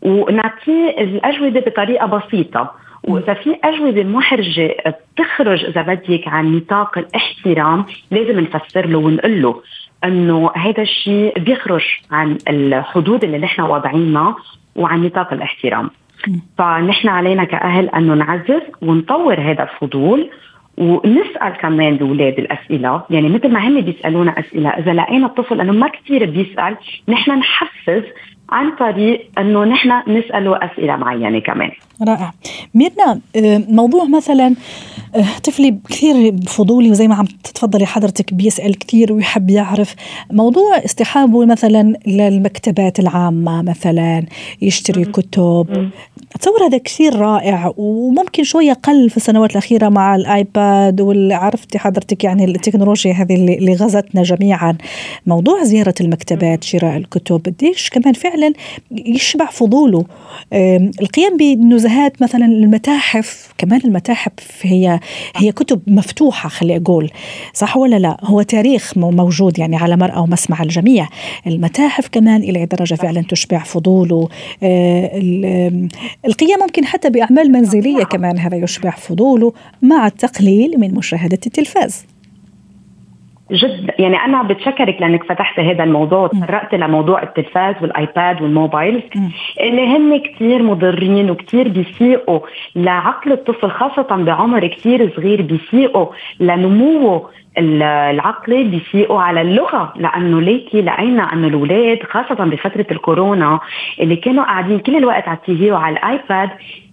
ونعطيه 0.02 0.90
الأجوبة 0.90 1.60
بطريقة 1.60 2.06
بسيطة. 2.06 2.72
وإذا 3.04 3.34
في 3.34 3.56
أجوبة 3.64 4.04
محرجة 4.04 4.76
بتخرج 4.86 5.66
إذا 5.66 5.82
بدك 5.82 6.28
عن 6.28 6.56
نطاق 6.56 6.98
الاحترام 6.98 7.86
لازم 8.12 8.40
نفسر 8.40 8.86
له 8.86 8.98
ونقول 8.98 9.42
له. 9.42 9.62
أنه 10.04 10.52
هذا 10.56 10.82
الشيء 10.82 11.40
بيخرج 11.40 11.84
عن 12.12 12.38
الحدود 12.50 13.24
اللي 13.24 13.38
نحن 13.38 13.62
واضعينها 13.62 14.36
وعن 14.76 15.04
نطاق 15.04 15.34
الاحترام. 15.34 15.90
فنحن 16.58 17.08
علينا 17.08 17.44
كأهل 17.44 17.90
انه 17.90 18.14
نعزز 18.14 18.62
ونطور 18.82 19.40
هذا 19.40 19.64
الفضول 19.64 20.30
ونسأل 20.78 21.54
كمان 21.62 21.94
الاولاد 21.94 22.40
الأسئلة. 22.40 23.04
يعني 23.10 23.30
مثل 23.30 23.52
ما 23.52 23.68
هم 23.68 23.82
بيسألونا 23.82 24.40
أسئلة 24.40 24.70
إذا 24.70 24.94
لقينا 24.94 25.26
الطفل 25.26 25.62
أنه 25.62 25.74
ما 25.74 25.88
كثير 25.88 26.26
بيسأل 26.26 26.78
نحن 27.10 27.32
نحفز 27.32 28.04
عن 28.50 28.72
طريق 28.72 29.30
أنه 29.38 29.64
نحن 29.64 29.92
نسأله 30.08 30.58
أسئلة 30.58 30.96
معينة 30.96 31.40
كمان. 31.40 31.72
رائع. 32.02 32.34
ميرنا 32.74 33.20
آه، 33.36 33.64
موضوع 33.70 34.04
مثلا 34.06 34.56
آه، 35.16 35.26
طفلي 35.44 35.78
كثير 35.90 36.38
فضولي 36.48 36.92
وزي 36.92 37.08
ما 37.08 37.16
عم 37.16 37.26
تتفضلي 37.26 37.86
حضرتك 37.86 38.34
بيسأل 38.34 38.80
كثير 38.80 39.14
ويحب 39.14 39.50
يعرف. 39.50 39.96
موضوع 40.32 40.78
استحابه 40.86 41.46
مثلا 41.46 41.94
للمكتبات 42.08 43.00
العامة 43.00 43.62
مثلا 43.62 44.26
يشتري 44.62 45.06
كتب 45.06 45.92
اتصور 46.36 46.66
هذا 46.66 46.78
كثير 46.78 47.16
رائع 47.16 47.74
وممكن 47.78 48.44
شوية 48.44 48.74
قل 48.74 49.10
في 49.10 49.18
السنوات 49.18 49.52
الأخيرة 49.52 49.90
مع 49.90 50.16
الآيباد 50.16 51.02
وعرفتي 51.02 51.80
حضرتك 51.80 52.24
يعني 52.24 52.46
التكنولوجيا 52.46 53.14
هذه 53.14 53.36
اللي 53.36 53.74
غزتنا 53.74 54.24
جميعا. 54.24 54.78
موضوع 55.28 55.64
زيارة 55.64 55.96
المكتبات 56.02 56.64
شراء 56.64 56.98
الكتب 56.98 57.42
قديش 57.46 57.90
كمان 57.90 58.14
فعلا 58.14 58.54
يشبع 58.92 59.46
فضوله. 59.46 60.06
القيام 61.02 61.38
بنزهات 61.84 62.22
مثلا 62.22 62.46
المتاحف 62.46 63.54
كمان 63.58 63.82
المتاحف 63.86 64.32
هي 64.62 65.00
هي 65.36 65.52
كتب 65.52 65.82
مفتوحة 65.88 66.50
خلي 66.50 66.78
أقول. 66.78 67.12
صح 67.54 67.78
ولا 67.78 67.96
لا؟ 68.00 68.18
هو 68.24 68.42
تاريخ 68.42 68.98
موجود 68.98 69.60
يعني 69.60 69.76
على 69.76 69.98
مرأى 69.98 70.20
ومسمع 70.20 70.64
الجميع. 70.64 71.08
المتاحف 71.48 72.08
كمان 72.08 72.42
إلى 72.42 72.66
درجة 72.66 72.96
فعلا 72.96 73.24
تشبع 73.30 73.64
فضوله. 73.64 74.30
آه، 74.64 75.88
القيام 76.26 76.60
ممكن 76.60 76.86
حتى 76.86 77.10
بأعمال 77.10 77.52
منزلية 77.52 78.04
كمان 78.04 78.40
هذا 78.40 78.58
يشبع 78.58 78.92
فضوله 78.92 79.54
مع 79.82 80.08
التقليل 80.08 80.80
من 80.80 80.94
مشاهدة 80.94 81.40
التلفاز. 81.46 82.06
جدا 83.54 83.94
يعني 84.00 84.18
أنا 84.18 84.44
بتشكرك 84.44 84.98
لأنك 85.02 85.24
فتحت 85.24 85.60
هذا 85.60 85.84
الموضوع 85.84 86.20
وتطرقت 86.20 86.76
لموضوع 86.76 87.24
التلفاز 87.24 87.76
والآيباد 87.82 88.42
والموبايل. 88.42 89.04
اللي 89.62 89.88
هن 89.88 90.18
كثير 90.20 90.64
مضرين 90.64 91.30
وكثير 91.30 91.68
بيسيئوا 91.68 92.40
لعقل 92.76 93.32
الطفل 93.32 93.72
خاصة 93.72 94.16
بعمر 94.16 94.68
كثير 94.68 95.12
صغير 95.16 95.42
بيسيئوا 95.42 96.06
لنموه 96.40 97.30
العقلي 97.58 98.64
بيسيئوا 98.64 99.22
على 99.22 99.42
اللغة 99.42 99.94
لأنه 99.96 100.42
ليكي 100.42 100.82
لقينا 100.82 101.34
انه 101.34 101.48
الأولاد 101.48 102.04
خاصة 102.04 102.44
بفترة 102.46 102.86
الكورونا 102.92 103.60
اللي 104.00 104.16
كانوا 104.16 104.44
قاعدين 104.44 104.80
كل 104.80 104.96
الوقت 104.96 105.28
على 105.28 105.38
التي 105.38 105.58
في 105.58 105.72
وعلى 105.72 105.96
الآيباد 105.98 106.50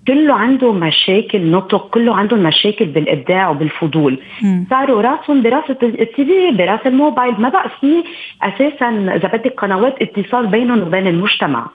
كله 0.09 0.35
عنده 0.35 0.73
مشاكل 0.73 1.50
نطق 1.50 1.88
كله 1.90 2.14
عندهم 2.14 2.42
مشاكل 2.42 2.85
بالإبداع 2.85 3.50
وبالفضول. 3.50 4.19
مم. 4.42 4.66
صاروا 4.71 5.02
راسهم 5.02 5.42
براسة 5.42 5.76
التي 5.83 6.25
في 6.25 6.50
براس 6.50 6.87
الموبايل. 6.87 7.40
ما 7.40 7.49
بقى 7.49 7.71
في 7.80 8.04
أساسا 8.42 8.88
إذا 8.88 9.28
بدك 9.28 9.54
قنوات 9.61 10.02
اتصال 10.02 10.47
بينهم 10.47 10.83
وبين 10.83 11.07
المجتمع. 11.07 11.66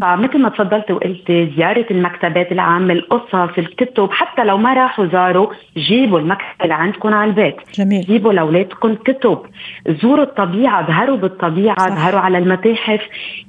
فمثل 0.00 0.38
ما 0.38 0.48
تفضلت 0.48 0.90
وقلت 0.90 1.32
زيارة 1.56 1.86
المكتبات 1.90 2.52
العامة 2.52 2.92
القصص 2.92 3.58
الكتب 3.58 4.08
حتى 4.10 4.44
لو 4.44 4.58
ما 4.58 4.74
راحوا 4.74 5.06
زاروا 5.06 5.46
جيبوا 5.76 6.18
المكتبة 6.18 6.62
اللي 6.62 6.74
عندكم 6.74 7.14
على 7.14 7.30
البيت. 7.30 7.56
جميل. 7.74 8.00
جيبوا 8.00 8.32
لأولادكم 8.32 8.94
كتب. 8.94 9.38
زوروا 10.02 10.24
الطبيعة 10.24 10.86
ظهروا 10.86 11.16
بالطبيعة 11.16 11.88
ظهروا 11.88 12.20
على 12.20 12.38
المتاحف. 12.38 13.00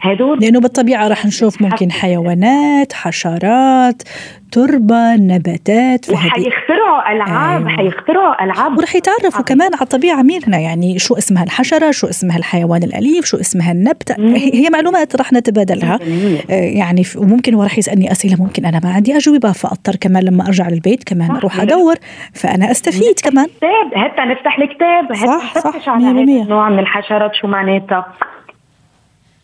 هدول 0.02 0.40
لأنه 0.40 0.60
بالطبيعة 0.60 1.08
رح 1.08 1.26
نشوف 1.26 1.62
ممكن 1.62 1.92
حيوانات 1.92 2.94
حشرات 2.94 4.04
تربة 4.52 5.16
نباتات 5.16 6.10
وحيخترعوا 6.10 7.12
ألعاب 7.12 7.68
أيوة. 7.68 7.78
حيخترعوا 7.78 8.44
ألعاب. 8.44 8.78
ورح 8.78 8.96
يتعرفوا 8.96 9.44
كمان 9.44 9.74
على 9.74 9.82
الطبيعة 9.82 10.22
ميرنا 10.22 10.58
يعني 10.58 11.00
شو 11.00 11.16
اسمها 11.16 11.44
الحشرة 11.44 11.92
شو 11.92 12.08
اسمها 12.08 12.38
الحيوان 12.38 12.84
الأليف 12.84 13.26
شو 13.26 13.38
اسمها 13.38 13.72
النبتة. 13.72 14.16
هي 14.54 14.70
معلومات 14.70 15.16
رح 15.16 15.34
نتبادلها. 15.34 15.94
آه 15.94 16.17
يعني 16.50 17.04
وممكن 17.18 17.54
هو 17.54 17.64
رح 17.64 17.78
يسألني 17.78 18.12
أسئلة 18.12 18.36
ممكن 18.40 18.66
أنا 18.66 18.82
ما 18.84 18.92
عندي. 18.92 19.18
أجوبة 19.18 19.52
فأضطر 19.52 19.96
كمان 19.96 20.24
لما 20.24 20.48
أرجع 20.48 20.70
للبيت 20.70 21.04
كمان 21.04 21.32
أروح 21.32 21.60
أدور. 21.60 21.96
فأنا 22.34 22.72
أستفيد 22.72 23.20
كمان. 23.24 23.46
كتاب 23.46 23.94
حتى 23.96 24.22
نفتح 24.22 24.60
الكتاب. 24.60 25.28
صح 25.28 25.60
صح. 25.60 25.90
على 25.90 26.44
نوع 26.44 26.70
من 26.70 26.80
الحشرات 26.80 27.32
شو 27.42 27.48
معناتها. 27.48 28.06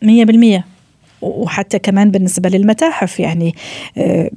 مية 0.02 0.24
بالمية. 0.24 0.64
وحتى 1.22 1.78
كمان 1.78 2.10
بالنسبة 2.10 2.48
للمتاحف 2.48 3.20
يعني 3.20 3.54
آه، 3.98 4.30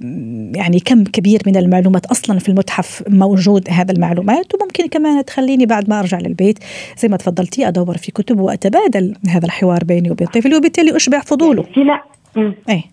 يعني 0.55 0.79
كم 0.79 1.03
كبير 1.03 1.41
من 1.47 1.57
المعلومات 1.57 2.05
أصلا 2.05 2.39
في 2.39 2.49
المتحف 2.49 3.03
موجود 3.09 3.67
هذا 3.69 3.91
المعلومات. 3.91 4.55
وممكن 4.55 4.87
كمان 4.87 5.25
تخليني 5.25 5.65
بعد 5.65 5.89
ما 5.89 5.99
أرجع 5.99 6.17
للبيت 6.17 6.59
زي 6.97 7.07
ما 7.07 7.17
تفضلتي 7.17 7.67
أدور 7.67 7.97
في 7.97 8.11
كتب 8.11 8.39
وأتبادل 8.39 9.15
هذا 9.29 9.45
الحوار 9.45 9.83
بيني 9.83 10.11
وبين 10.11 10.27
طفلي. 10.27 10.55
وبالتالي 10.55 10.95
أشبع 10.95 11.19
فضوله. 11.19 11.63
فينا 11.63 12.01
إيه. 12.37 12.83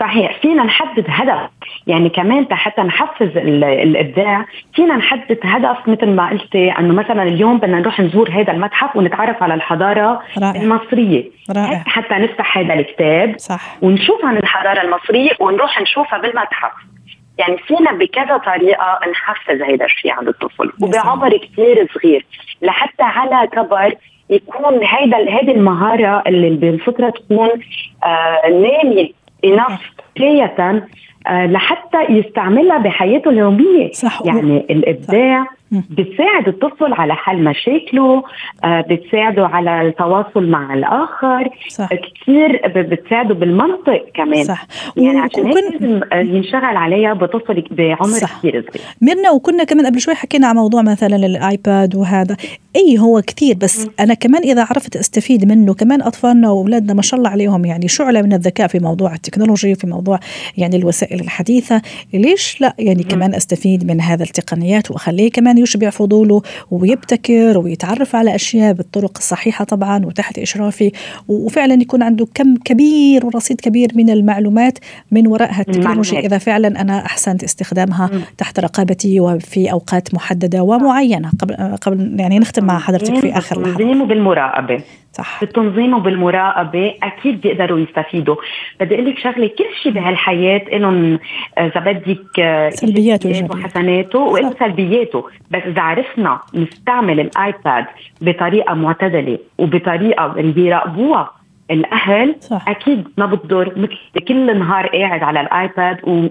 صحيح. 0.00 0.38
فينا 0.42 0.64
نحدد 0.64 1.04
هدف. 1.08 1.50
يعني 1.86 2.08
كمان 2.08 2.46
حتى 2.50 2.82
نحفز 2.82 3.36
الإبداع 3.36 4.46
فينا 4.74 4.96
نحدد 4.96 5.38
هدف 5.44 5.88
مثل 5.88 6.06
ما 6.06 6.30
قلتي 6.30 6.70
إنه 6.70 6.94
مثلا 6.94 7.22
اليوم 7.22 7.58
بدنا 7.58 7.80
نروح 7.80 8.00
نزور 8.00 8.30
هذا 8.30 8.52
المتحف 8.52 8.96
ونتعرف 8.96 9.42
على 9.42 9.54
الحضارة 9.54 10.22
رائع. 10.38 10.62
المصرية. 10.62 11.24
رائع. 11.56 11.82
حتى 11.86 12.14
نفتح 12.14 12.58
هذا 12.58 12.74
الكتاب 12.74 13.38
صح. 13.38 13.76
ونشوف 13.82 14.24
عن 14.24 14.36
الحضارة 14.36 14.82
المصرية 14.82 15.30
ونروح 15.40 15.80
نشوفها 15.80 16.18
بالمتحف. 16.18 16.72
يعني 17.38 17.58
فينا 17.58 17.92
بكذا 17.92 18.36
طريقة 18.36 19.00
نحفز 19.12 19.62
هذا 19.62 19.84
الشيء 19.84 20.12
عند 20.12 20.28
الطفل. 20.28 20.72
وبعمر 20.80 21.36
كثير 21.36 21.88
صغير. 21.94 22.26
لحتى 22.62 23.02
على 23.02 23.46
كبر 23.46 23.94
يكون 24.30 24.80
هيدا 24.82 25.16
هذه 25.16 25.50
المهارة 25.50 26.22
اللي 26.26 26.50
بالفطره 26.50 27.10
تكون 27.10 27.48
آه 28.04 28.48
ناميه 28.48 29.10
انف 29.44 29.92
كفايه 30.14 30.84
آه 31.26 31.46
لحتى 31.46 31.98
يستعملها 32.08 32.78
بحياته 32.78 33.30
اليومية. 33.30 33.92
صح. 33.92 34.22
يعني 34.24 34.66
الإبداع 34.70 35.44
صح. 35.44 35.56
بتساعد 35.90 36.48
الطفل 36.48 36.92
على 36.92 37.14
حل 37.14 37.44
مشاكله 37.44 38.22
آه، 38.64 38.80
بتساعده 38.80 39.46
على 39.46 39.82
التواصل 39.82 40.46
مع 40.50 40.74
الآخر. 40.74 41.48
صح. 41.68 41.88
كثير 41.94 42.60
بتساعده 42.66 43.34
بالمنطق 43.34 44.04
كمان. 44.14 44.44
صح. 44.44 44.66
يعني 44.96 45.18
عشان 45.18 45.46
هيك 45.46 45.56
لازم 45.56 46.00
آه، 46.12 46.16
ينشغل 46.16 46.76
عليها 46.76 47.12
بطفل 47.12 47.64
بعمر 47.70 48.18
كثير 48.18 48.64
صغير. 48.72 48.86
ميرنا 49.02 49.30
وكنا 49.30 49.64
كمان 49.64 49.86
قبل 49.86 50.00
شوي 50.00 50.14
حكينا 50.14 50.46
عن 50.46 50.54
موضوع 50.54 50.82
مثلا 50.82 51.16
الآيباد 51.16 51.96
وهذا. 51.96 52.36
اي 52.76 52.98
هو 52.98 53.22
كثير 53.26 53.54
بس 53.54 53.86
م. 53.86 53.90
أنا 54.00 54.14
كمان 54.14 54.42
إذا 54.42 54.62
عرفت 54.62 54.96
أستفيد 54.96 55.44
منه 55.44 55.74
كمان 55.74 56.02
أطفالنا 56.02 56.50
وأولادنا 56.50 56.94
ما 56.94 57.02
شاء 57.02 57.18
الله 57.18 57.30
عليهم 57.30 57.64
يعني 57.64 57.88
شعلة 57.88 58.22
من 58.22 58.32
الذكاء 58.32 58.66
في 58.66 58.78
موضوع 58.78 59.14
التكنولوجي 59.14 59.74
في 59.74 59.86
موضوع 59.86 60.20
يعني 60.56 60.76
الوسائل 60.76 61.20
الحديثة. 61.20 61.82
ليش 62.14 62.60
لا؟ 62.60 62.74
يعني 62.78 63.02
م. 63.02 63.08
كمان 63.08 63.34
أستفيد 63.34 63.86
من 63.86 64.00
هذا 64.00 64.22
التقنيات 64.22 64.90
وأخليه 64.90 65.30
كمان 65.30 65.58
يشبع 65.58 65.90
فضوله 65.90 66.42
ويبتكر 66.70 67.58
ويتعرف 67.58 68.16
على 68.16 68.34
أشياء 68.34 68.72
بالطرق 68.72 69.18
الصحيحة 69.18 69.64
طبعا 69.64 70.06
وتحت 70.06 70.38
إشرافي. 70.38 70.92
وفعلا 71.28 71.74
يكون 71.74 72.02
عنده 72.02 72.26
كم 72.34 72.56
كبير 72.56 73.26
ورصيد 73.26 73.60
كبير 73.60 73.92
من 73.94 74.10
المعلومات 74.10 74.78
من 75.10 75.26
وراء 75.26 75.50
هالتكنولوجيا. 75.52 76.20
إذا 76.20 76.38
فعلا 76.38 76.80
أنا 76.80 77.06
أحسنت 77.06 77.44
استخدامها 77.44 78.10
تحت 78.38 78.60
رقابتي 78.60 79.20
وفي 79.20 79.72
أوقات 79.72 80.14
محددة 80.14 80.62
ومعينة. 80.62 81.30
قبل 81.38 81.54
قبل 81.76 82.20
يعني 82.20 82.38
نختم 82.38 82.65
مع 82.66 82.78
حضرتك 82.78 83.14
في 83.14 83.38
آخر 83.38 83.62
لحظة. 83.62 84.04
بالمراقبه 84.04 84.80
صح. 85.12 85.40
بالتنظيم 85.40 85.94
وبالمراقبة 85.94 86.94
أكيد 87.02 87.40
بيقدروا 87.40 87.78
يستفيدوا. 87.78 88.36
بدي 88.80 88.94
أقول 88.94 89.06
لك 89.06 89.18
شغلة 89.18 89.46
كل 89.46 89.64
شيء 89.82 89.92
بهالحياة 89.92 90.62
لهم 90.72 91.18
إذا 91.58 91.80
بدك 91.80 92.40
آه، 92.40 92.70
سلبياته 92.70 93.48
وحسناته 93.50 94.18
وله 94.18 94.54
سلبياته. 94.58 95.24
بس 95.50 95.62
إذا 95.66 95.82
عرفنا 95.82 96.40
نستعمل 96.54 97.20
الآيباد 97.20 97.84
بطريقة 98.20 98.74
معتدلة 98.74 99.38
وبطريقة 99.58 100.34
اللي 100.36 100.52
بيراقبوها 100.52 101.35
الأهل 101.70 102.36
صح. 102.40 102.68
أكيد 102.68 103.08
ما 103.18 103.26
بتضر 103.26 103.72
مثل 103.76 104.24
كل 104.28 104.58
نهار 104.58 104.86
قاعد 104.86 105.22
على 105.22 105.40
الآيباد 105.40 105.98
و... 106.04 106.26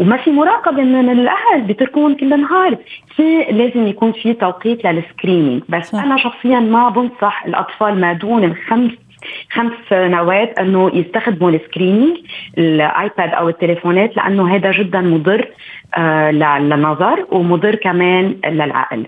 وما 0.00 0.16
في 0.16 0.30
مراقبة 0.30 0.82
من 0.82 1.10
الأهل 1.10 1.60
بيتركون 1.60 2.14
كل 2.14 2.40
نهار 2.40 2.76
في 3.16 3.42
لازم 3.50 3.86
يكون 3.86 4.12
في 4.12 4.34
توقيت 4.34 4.86
لل 4.86 5.00
screening 5.00 5.62
بس 5.68 5.90
صح. 5.90 6.04
أنا 6.04 6.16
شخصيا 6.16 6.60
ما 6.60 6.88
بنصح 6.88 7.44
الأطفال 7.46 8.00
ما 8.00 8.12
دون 8.12 8.44
الخمس 8.44 8.92
خمس 9.52 9.72
سنوات 9.90 10.58
أنه 10.58 10.90
يستخدموا 10.94 11.50
ال 11.50 11.57
screening 11.57 12.16
الآيباد 12.58 13.34
أو 13.34 13.48
التليفونات 13.48 14.16
لأنه 14.16 14.56
هذا 14.56 14.70
جدا 14.70 15.00
مضر 15.00 15.48
آه 15.98 16.30
للنظر 16.30 17.26
ومضر 17.32 17.74
كمان 17.74 18.36
للعقل. 18.46 19.06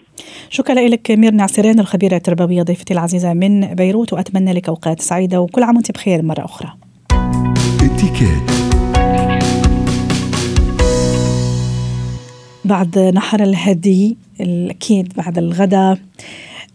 شكرا 0.50 0.74
لك 0.74 1.10
ميرنا 1.10 1.42
عسيرين 1.42 1.80
الخبيرة 1.80 2.16
التربوية 2.16 2.62
ضيفتي 2.62 2.94
العزيزة 2.94 3.34
من 3.34 3.74
بيروت 3.74 4.12
وأتمنى 4.12 4.52
لك 4.52 4.68
أوقات 4.68 5.00
سعيدة 5.00 5.40
وكل 5.40 5.62
عام 5.62 5.76
وأنت 5.76 5.92
بخير 5.92 6.22
مرة 6.22 6.44
أخرى. 6.44 6.68
بعد 12.64 12.98
نحر 12.98 13.42
الهدي 13.42 14.16
أكيد 14.40 15.12
بعد 15.16 15.38
الغداء 15.38 15.98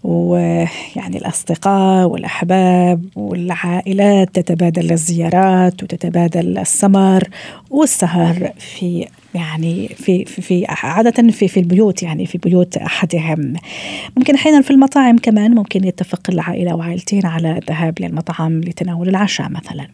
ويعني 0.07 1.17
الأصدقاء 1.17 2.07
والأحباب 2.07 3.05
والعائلات 3.15 4.35
تتبادل 4.35 4.91
الزيارات 4.91 5.83
وتتبادل 5.83 6.57
السمر 6.57 7.23
والسهر 7.69 8.51
في 8.57 9.07
يعني 9.37 9.87
في 9.87 10.25
في, 10.25 10.65
عادة 10.67 11.31
في 11.31 11.47
في 11.47 11.59
البيوت 11.59 12.03
يعني 12.03 12.25
في 12.25 12.37
بيوت 12.37 12.77
أحدهم. 12.77 13.53
ممكن 14.17 14.35
أحيانا 14.35 14.61
في 14.61 14.71
المطاعم 14.71 15.17
كمان 15.17 15.55
ممكن 15.55 15.83
يتفق 15.83 16.21
العائلة 16.29 16.75
وعائلتين 16.75 17.25
على 17.25 17.57
الذهاب 17.57 18.01
للمطعم 18.01 18.61
لتناول 18.61 19.09
العشاء 19.09 19.49
مثلا. 19.49 19.87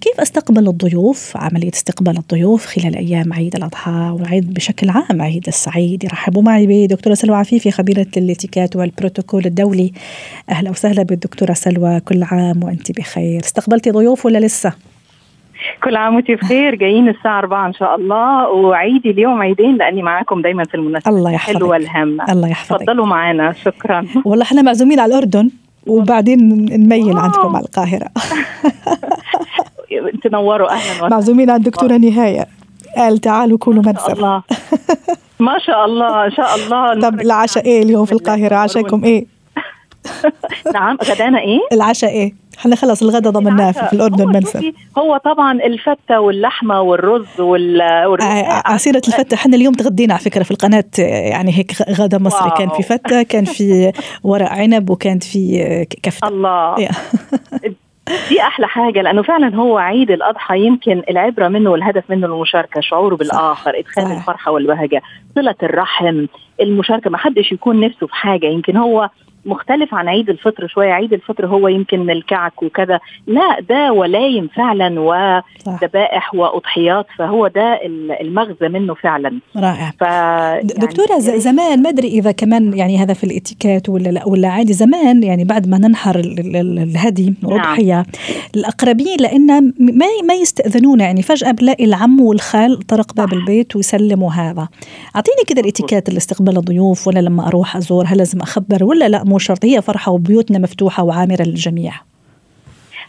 كيف 0.00 0.20
أستقبل 0.20 0.68
الضيوف؟ 0.68 1.36
عملية 1.36 1.70
استقبال 1.74 2.18
الضيوف 2.18 2.66
خلال 2.66 2.96
أيام 2.96 3.32
عيد 3.32 3.56
الأضحى 3.56 4.10
والعيد 4.12 4.54
بشكل 4.54 4.90
عام 4.90 5.22
عيد 5.22 5.48
السعيد. 5.48 6.04
يرحبوا 6.04 6.42
معي 6.42 6.66
بدكتورة 6.66 7.14
سلوى 7.14 7.36
عفيفي 7.36 7.70
خبيرة 7.70 8.06
الاتيكات 8.16 8.76
والبروتوكول 8.76 9.46
الدولي. 9.46 9.92
أهلا 10.48 10.70
وسهلا 10.70 11.02
بالدكتورة 11.02 11.52
سلوى 11.52 12.00
كل 12.00 12.22
عام 12.22 12.64
وأنت 12.64 12.92
بخير. 12.92 13.40
استقبلتي 13.44 13.90
ضيوف 13.90 14.26
ولا 14.26 14.38
لسه؟ 14.38 14.89
كل 15.84 15.96
عام 15.96 16.14
وانت 16.14 16.30
بخير 16.30 16.74
جايين 16.74 17.08
الساعة 17.08 17.38
4 17.38 17.66
إن 17.66 17.72
شاء 17.72 17.94
الله. 17.96 18.48
وعيدي 18.48 19.10
اليوم 19.10 19.42
عيدين 19.42 19.76
لأني 19.76 20.02
معاكم 20.02 20.42
دايما 20.42 20.64
في 20.64 20.74
المناسبات 20.74 21.14
الله 21.14 21.30
يحفظك. 21.32 21.56
الحلوة 21.56 21.76
الهامة. 21.76 22.32
الله 22.32 22.48
يحفظك. 22.48 22.78
تفضلوا 22.80 23.06
معنا 23.06 23.52
شكرا. 23.52 24.06
والله 24.24 24.44
إحنا 24.44 24.62
معزومين 24.62 25.00
على 25.00 25.14
الأردن 25.14 25.50
وبعدين 25.86 26.38
نميل 26.84 27.18
عندكم 27.18 27.56
على 27.56 27.64
القاهرة. 27.64 28.08
تنوروا 30.22 30.70
أهلا 30.70 30.92
وسهلا. 30.92 31.08
معزومين 31.08 31.50
عند 31.50 31.66
الدكتورة 31.66 31.96
نهاية. 31.96 32.46
قال 32.96 33.18
تعالوا 33.18 33.58
كلوا 33.58 33.82
منسف. 33.82 34.10
الله. 34.10 34.42
ما 35.40 35.58
شاء 35.58 35.84
الله 35.84 36.26
إن 36.26 36.30
شاء 36.30 36.54
الله. 36.56 37.00
طب 37.08 37.20
العشاء 37.20 37.64
إيه 37.64 37.82
اليوم 37.82 38.04
في 38.04 38.12
القاهرة؟ 38.12 38.56
عشاكم 38.56 39.04
إيه؟ 39.04 39.26
نعم 40.74 40.96
غدانا 41.04 41.38
إيه؟ 41.38 41.58
العشاء 41.72 42.10
إيه؟ 42.10 42.32
إحنا 42.60 42.76
خلص 42.76 43.02
الغدا 43.02 43.30
ضمناه 43.30 43.72
في 43.72 43.92
الأردن 43.92 44.26
منسف. 44.26 44.72
هو 44.98 45.16
طبعا 45.16 45.52
الفتة 45.52 46.20
واللحمة 46.20 46.80
والرز 46.80 47.40
وال 47.40 47.82
عصيرة 48.66 49.02
الفتة 49.08 49.34
إحنا 49.34 49.56
اليوم 49.56 49.74
تغدينا 49.74 50.14
على 50.14 50.22
فكرة 50.22 50.42
في 50.42 50.50
القناة 50.50 50.84
يعني 50.98 51.58
هيك 51.58 51.72
غدا 51.90 52.18
مصري. 52.18 52.48
واو. 52.48 52.56
كان 52.58 52.68
في 52.68 52.82
فتة 52.82 53.22
كان 53.22 53.44
في 53.44 53.92
ورق 54.24 54.48
عنب 54.48 54.90
وكان 54.90 55.18
في 55.18 55.86
كفتة. 56.02 56.28
الله. 56.28 56.76
دي 58.28 58.40
أحلى 58.40 58.68
حاجة 58.68 59.02
لأنه 59.02 59.22
فعلا 59.22 59.56
هو 59.56 59.78
عيد 59.78 60.10
الأضحى 60.10 60.60
يمكن 60.60 61.02
العبرة 61.10 61.48
منه 61.48 61.70
والهدف 61.70 62.04
منه 62.08 62.26
المشاركة 62.26 62.80
شعوره 62.80 63.16
بالآخر 63.16 63.78
إدخال 63.78 64.04
صح. 64.04 64.10
الفرحة 64.10 64.52
والبهجة 64.52 65.02
صلة 65.34 65.54
الرحم 65.62 66.26
المشاركة 66.60 67.10
ما 67.10 67.18
حدش 67.18 67.52
يكون 67.52 67.80
نفسه 67.80 68.06
في 68.06 68.14
حاجة 68.14 68.46
يمكن 68.46 68.76
هو 68.76 69.10
مختلف 69.44 69.94
عن 69.94 70.08
عيد 70.08 70.30
الفطر 70.30 70.66
شوية. 70.66 70.92
عيد 70.92 71.12
الفطر 71.12 71.46
هو 71.46 71.68
يمكن 71.68 72.10
الكعك 72.10 72.62
وكذا. 72.62 73.00
لا 73.26 73.60
ده 73.68 73.92
ولايم 73.92 74.48
فعلا 74.56 75.00
وذبائح 75.00 76.34
وأضحيات 76.34 77.06
فهو 77.18 77.46
ده 77.46 77.80
المغزى 78.20 78.68
منه 78.68 78.94
فعلا. 78.94 79.40
رائع. 79.56 79.92
ف 80.00 80.02
يعني 80.02 80.62
دكتورة 80.62 81.18
زمان 81.18 81.82
ما 81.82 81.88
أدري 81.88 82.08
إذا 82.08 82.32
كمان 82.32 82.78
يعني 82.78 82.98
هذا 82.98 83.14
في 83.14 83.24
الاتيكات 83.24 83.88
ولا 83.88 84.08
لا 84.08 84.28
ولا 84.28 84.48
عادي. 84.48 84.72
زمان 84.72 85.22
يعني 85.22 85.44
بعد 85.44 85.68
ما 85.68 85.78
ننحر 85.78 86.16
الهدي 86.18 87.34
الأضحية 87.44 87.94
نعم. 87.94 88.04
الأقربين 88.56 89.16
لأن 89.20 89.46
ما 89.78 90.06
ما 90.28 90.34
يستأذنون. 90.34 91.00
يعني 91.00 91.22
فجأة 91.22 91.50
بلاقي 91.50 91.84
العم 91.84 92.20
والخال 92.20 92.78
طرق 92.78 93.14
باب 93.14 93.32
البيت 93.32 93.76
ويسلموا 93.76 94.30
هذا. 94.30 94.68
أعطيني 95.16 95.44
كده 95.46 95.60
الاتيكات 95.60 96.10
لاستقبال 96.10 96.56
الضيوف 96.56 97.08
ولا 97.08 97.20
لما 97.20 97.48
أروح 97.48 97.76
أزور 97.76 98.04
هل 98.06 98.18
لازم 98.18 98.40
أخبر 98.40 98.84
ولا 98.84 99.08
لا؟ 99.08 99.24
مو 99.30 99.38
شرط 99.38 99.64
هي 99.64 99.82
فرحة 99.82 100.12
وبيوتنا 100.12 100.58
مفتوحة 100.58 101.02
وعامرة 101.02 101.42
للجميع. 101.42 101.92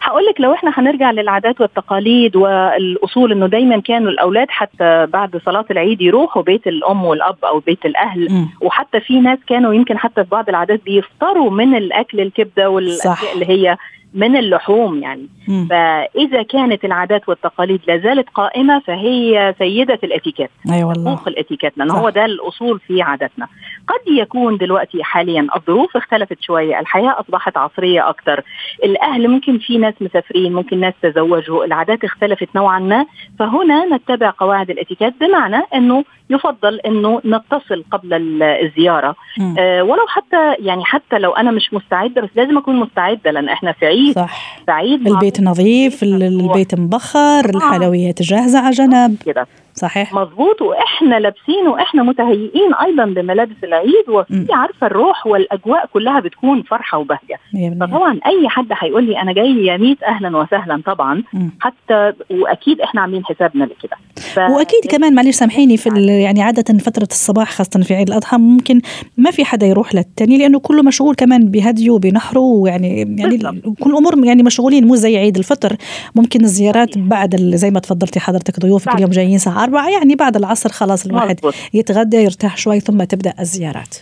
هقول 0.02 0.26
لك 0.26 0.40
لو 0.40 0.54
إحنا 0.54 0.72
هنرجع 0.74 1.10
للعادات 1.10 1.60
والتقاليد 1.60 2.36
والأصول 2.36 3.32
إنه 3.32 3.46
دايما 3.46 3.80
كانوا 3.80 4.10
الأولاد 4.10 4.46
حتى 4.50 5.06
بعد 5.06 5.40
صلاة 5.46 5.64
العيد 5.70 6.00
يروحوا 6.00 6.42
بيت 6.42 6.66
الأم 6.66 7.04
والأب 7.04 7.36
أو 7.44 7.58
بيت 7.58 7.86
الأهل. 7.86 8.32
م. 8.32 8.48
وحتى 8.60 9.00
في 9.00 9.20
ناس 9.20 9.38
كانوا 9.46 9.74
يمكن 9.74 9.98
حتى 9.98 10.24
في 10.24 10.30
بعض 10.30 10.48
العادات 10.48 10.80
بيفطروا 10.84 11.50
من 11.50 11.76
الأكل 11.76 12.20
الكبدة 12.20 12.70
والأشياء 12.70 13.34
اللي 13.34 13.48
هي 13.48 13.76
من 14.14 14.36
اللحوم 14.36 15.02
يعني. 15.02 15.28
م. 15.48 15.66
فإذا 15.66 16.42
كانت 16.42 16.84
العادات 16.84 17.28
والتقاليد 17.28 17.80
لا 17.88 17.98
زالت 17.98 18.28
قائمة 18.28 18.78
فهي 18.78 19.54
سيدة 19.58 19.98
الإتيكيت. 20.04 20.50
اي 20.68 20.74
أيوة 20.74 20.88
والله. 20.88 21.18
الاتيكيت 21.26 21.78
لأن 21.78 21.90
هو 21.90 22.10
ده 22.10 22.24
الأصول 22.24 22.80
في 22.80 23.02
عاداتنا. 23.02 23.48
قد 23.88 24.12
يكون 24.12 24.56
دلوقتي 24.56 25.04
حاليا 25.04 25.46
الظروف 25.56 25.96
اختلفت 25.96 26.42
شوية 26.42 26.80
الحياة 26.80 27.20
أصبحت 27.20 27.56
عصرية 27.56 28.08
أكثر 28.08 28.42
الأهل 28.84 29.28
ممكن 29.28 29.58
في 29.58 29.78
ناس 29.78 29.94
مسافرين 30.00 30.52
ممكن 30.52 30.80
ناس 30.80 30.94
تزوجوا 31.02 31.64
العادات 31.64 32.04
اختلفت 32.04 32.48
نوعا 32.56 32.78
ما. 32.78 33.06
فهنا 33.38 33.96
نتبع 33.96 34.30
قواعد 34.38 34.70
الإتيكيت 34.70 35.14
بمعنى 35.20 35.62
إنه 35.74 36.04
يفضل 36.32 36.80
إنه 36.80 37.20
نتصل 37.24 37.84
قبل 37.92 38.42
الزيارة. 38.42 39.14
آه 39.58 39.82
ولو 39.82 40.06
حتى 40.08 40.54
يعني 40.58 40.84
حتى 40.84 41.18
لو 41.18 41.30
أنا 41.30 41.50
مش 41.50 41.74
مستعدة 41.74 42.20
بس 42.22 42.30
لازم 42.36 42.58
أكون 42.58 42.76
مستعدة 42.76 43.30
لأن 43.30 43.48
إحنا 43.48 43.72
في 43.72 43.86
عيد. 43.86 44.14
صح. 44.14 44.62
سعيد 44.66 45.08
البيت 45.08 45.40
نظيف 45.40 46.02
البيت 46.02 46.74
مبخر 46.74 47.50
الحلويات 47.54 48.22
جاهزة 48.22 48.58
على 48.58 48.70
جنب. 48.70 49.16
كده. 49.26 49.46
صحيح. 49.74 50.14
مظبوط 50.14 50.62
وإحنا 50.62 51.20
لابسين 51.20 51.68
وإحنا 51.68 52.02
متهيئين 52.02 52.74
أيضا 52.82 53.04
بملابس 53.04 53.56
العيد 53.64 54.08
وفي 54.08 54.46
عارفة 54.52 54.86
الروح 54.86 55.26
والأجواء 55.26 55.86
كلها 55.92 56.20
بتكون 56.20 56.62
فرحة 56.62 56.98
وبهجة. 56.98 57.38
فطبعا 57.80 58.20
أي 58.26 58.48
حد 58.48 58.66
هيقول 58.72 59.04
لي 59.06 59.20
أنا 59.20 59.32
جاي 59.32 59.66
يا 59.66 59.76
ميت 59.76 60.02
أهلا 60.02 60.36
وسهلا 60.38 60.82
طبعا 60.86 61.22
م. 61.32 61.48
حتى 61.60 62.12
وأكيد 62.30 62.80
إحنا 62.80 63.00
عاملين 63.00 63.24
حسابنا 63.24 63.64
لكده. 63.64 63.96
ف... 64.16 64.38
وأكيد 64.38 64.80
كمان 64.90 65.14
معلش 65.14 65.36
سامحيني 65.36 65.76
في 65.76 65.88
يعني 66.22 66.42
عادة 66.42 66.78
فترة 66.78 67.08
الصباح 67.10 67.50
خاصة 67.50 67.82
في 67.82 67.94
عيد 67.94 68.08
الأضحى 68.08 68.36
ممكن 68.36 68.80
ما 69.16 69.30
في 69.30 69.44
حدا 69.44 69.66
يروح 69.66 69.94
للثاني 69.94 70.38
لأنه 70.38 70.58
كله 70.58 70.82
مشغول 70.82 71.14
كمان 71.14 71.50
بهديه 71.50 71.90
وبنحره 71.90 72.40
ويعني 72.40 72.98
يعني 73.18 73.38
كل 73.80 73.90
الأمور 73.90 74.26
يعني 74.26 74.42
مشغولين 74.42 74.86
مو 74.86 74.96
زي 74.96 75.18
عيد 75.18 75.36
الفطر. 75.36 75.76
ممكن 76.14 76.44
الزيارات 76.44 76.98
بعد 76.98 77.36
زي 77.36 77.70
ما 77.70 77.80
تفضلتي 77.80 78.20
حضرتك 78.20 78.60
ضيوفك 78.60 78.94
اليوم 78.94 79.10
جايين 79.10 79.38
أربعة 79.62 79.90
يعني 79.90 80.14
بعد 80.14 80.36
العصر 80.36 80.72
خلاص 80.72 81.06
الواحد 81.06 81.36
مزبوط. 81.36 81.54
يتغدى 81.74 82.16
يرتاح 82.16 82.56
شوي 82.56 82.80
ثم 82.80 83.04
تبدأ 83.04 83.34
الزيارات. 83.40 83.96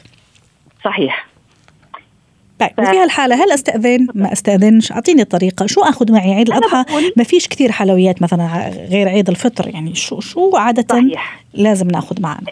صحيح. 0.85 1.27
طيب 2.59 2.71
ف... 2.77 2.81
وفي 2.81 2.97
هالحالة 2.99 3.45
هل 3.45 3.53
أستأذن؟ 3.53 4.07
ما 4.15 4.33
أستأذنش. 4.33 4.93
أعطيني 4.93 5.23
الطريقة. 5.23 5.67
شو 5.67 5.81
أخذ 5.81 6.13
معي 6.13 6.35
عيد 6.35 6.49
الأضحى؟ 6.49 6.85
ما 7.17 7.25
فيش 7.25 7.49
كثير 7.49 7.73
حلويات 7.73 8.23
مثلا 8.23 8.69
غير 8.69 9.09
عيد 9.09 9.29
الفطر 9.29 9.69
يعني 9.69 9.95
شو 9.95 10.21
شو 10.21 10.57
عادة 10.57 10.87
صحيح. 10.91 11.43
لازم 11.55 11.89
نأخذ 11.89 12.21
معنا 12.21 12.47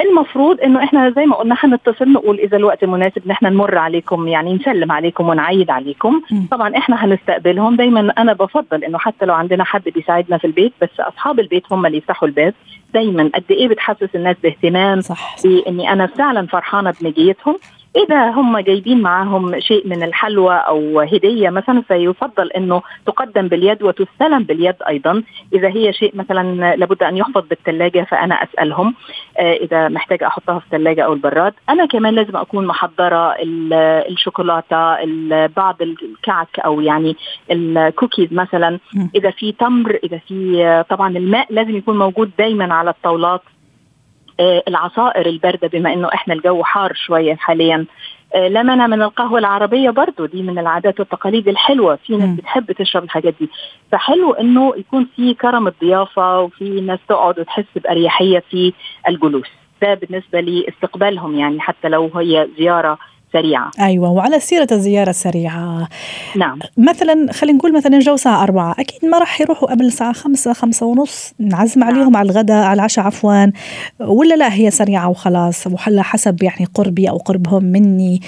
المفروض 0.00 0.60
إنه 0.60 0.84
إحنا 0.84 1.10
زي 1.10 1.26
ما 1.26 1.36
قلنا 1.36 1.56
هنتصل 1.58 2.12
نقول 2.12 2.38
إذا 2.38 2.56
الوقت 2.56 2.84
مناسب 2.84 3.22
ان 3.26 3.30
إحنا 3.30 3.50
نمر 3.50 3.78
عليكم 3.78 4.28
يعني 4.28 4.54
نسلم 4.54 4.92
عليكم 4.92 5.28
ونعيد 5.28 5.70
عليكم. 5.70 6.22
م. 6.30 6.46
طبعا 6.50 6.76
إحنا 6.76 7.04
هنستقبلهم 7.04 7.76
دايما 7.76 8.12
أنا 8.18 8.32
بفضل 8.32 8.84
إنه 8.84 8.98
حتى 8.98 9.26
لو 9.26 9.34
عندنا 9.34 9.64
حد 9.64 9.82
بيساعدنا 9.88 10.38
في 10.38 10.46
البيت 10.46 10.72
بس 10.82 11.00
أصحاب 11.00 11.40
البيت 11.40 11.72
هم 11.72 11.86
اللي 11.86 11.98
يفتحوا 11.98 12.28
الباب. 12.28 12.54
دايما 12.94 13.30
قد 13.34 13.44
إيه 13.50 13.68
بتحسس 13.68 14.08
الناس 14.14 14.36
باهتمام 14.42 15.00
صح 15.00 15.36
بإني 15.44 15.92
أنا 15.92 16.06
فعلا 16.06 16.46
فرحانة 16.46 16.94
بمجيتهم 17.00 17.56
إذا 17.96 18.30
هم 18.30 18.58
جايبين 18.58 19.00
معاهم 19.02 19.60
شيء 19.60 19.88
من 19.88 20.02
الحلوى 20.02 20.54
أو 20.54 21.00
هدية 21.00 21.50
مثلا 21.50 21.82
فيفضل 21.82 22.50
أنه 22.50 22.82
تقدم 23.06 23.48
باليد 23.48 23.82
وتستلم 23.82 24.42
باليد 24.42 24.74
أيضا. 24.88 25.22
إذا 25.54 25.68
هي 25.68 25.92
شيء 25.92 26.12
مثلا 26.16 26.76
لابد 26.76 27.02
أن 27.02 27.16
يحفظ 27.16 27.42
بالثلاجة 27.50 28.06
فأنا 28.10 28.34
أسألهم 28.34 28.94
آه، 29.38 29.52
إذا 29.52 29.88
محتاجة 29.88 30.26
أحطها 30.26 30.58
في 30.58 30.64
الثلاجة 30.66 31.04
أو 31.04 31.12
البراد. 31.12 31.52
أنا 31.68 31.86
كمان 31.86 32.14
لازم 32.14 32.36
أكون 32.36 32.66
محضرة 32.66 33.32
ال- 33.32 33.72
الشوكولاتة 34.12 34.76
ال- 35.02 35.48
بعض 35.48 35.76
الكعك 35.82 36.58
أو 36.58 36.80
يعني 36.80 37.16
الكوكيز 37.50 38.28
مثلا. 38.32 38.78
م. 38.94 39.06
إذا 39.14 39.30
في 39.30 39.52
تمر 39.52 39.98
إذا 40.04 40.18
في 40.28 40.64
آه، 40.66 40.82
طبعا 40.82 41.16
الماء 41.16 41.46
لازم 41.50 41.76
يكون 41.76 41.98
موجود 41.98 42.30
دايما 42.38 42.74
على 42.74 42.90
الطاولات. 42.90 43.42
العصائر 44.40 45.26
الباردة 45.26 45.68
بما 45.68 45.92
أنه 45.92 46.08
إحنا 46.14 46.34
الجو 46.34 46.64
حار 46.64 46.92
شوية 46.94 47.36
حاليا. 47.36 47.86
آه، 48.34 48.48
لا 48.48 48.62
مانع 48.62 48.86
من 48.86 49.02
القهوة 49.02 49.38
العربية 49.38 49.90
برضو 49.90 50.26
دي 50.26 50.42
من 50.42 50.58
العادات 50.58 51.00
والتقاليد 51.00 51.48
الحلوة. 51.48 51.96
في 51.96 52.16
ناس. 52.16 52.38
بتحب 52.38 52.72
تشرب 52.72 53.04
الحاجات 53.04 53.34
دي. 53.40 53.50
فحلو 53.92 54.32
إنه 54.32 54.74
يكون 54.76 55.06
في 55.16 55.34
كرم 55.34 55.68
الضيافة 55.68 56.40
وفي 56.40 56.80
ناس 56.80 56.98
تقعد 57.08 57.38
وتحس 57.38 57.64
بأريحية 57.76 58.42
في 58.50 58.72
الجلوس. 59.08 59.48
ده 59.82 59.94
بالنسبة 59.94 60.40
لاستقبالهم 60.40 61.38
يعني 61.38 61.60
حتى 61.60 61.88
لو 61.88 62.10
هي 62.16 62.48
زيارة 62.58 62.98
سريعة. 63.32 63.70
أيوه 63.80 64.10
وعلى 64.10 64.40
سيرة 64.40 64.68
الزيارة 64.72 65.10
السريعة. 65.10 65.88
نعم. 66.36 66.58
مثلا 66.76 67.32
خلينا 67.32 67.58
نقول 67.58 67.76
مثلا 67.76 67.96
الجو 67.96 68.14
الساعة 68.14 68.42
أربعة 68.42 68.74
أكيد 68.78 69.04
ما 69.10 69.18
راح 69.18 69.40
يروحوا 69.40 69.70
قبل 69.70 69.84
الساعة 69.84 70.12
خمسة 70.12 70.52
خمسة 70.52 70.86
ونص 70.86 71.34
نعزم 71.38 71.80
نعم. 71.80 71.90
عليهم 71.90 72.16
على 72.16 72.30
الغداء 72.30 72.64
على 72.64 72.74
العشاء 72.74 73.04
عفوا 73.04 73.46
ولا 74.00 74.34
لا 74.34 74.54
هي 74.54 74.70
سريعة 74.70 75.08
وخلاص 75.08 75.66
وحلا 75.66 76.02
حسب 76.02 76.42
يعني 76.42 76.68
قربي 76.74 77.10
أو 77.10 77.16
قربهم 77.16 77.64
مني. 77.64 78.20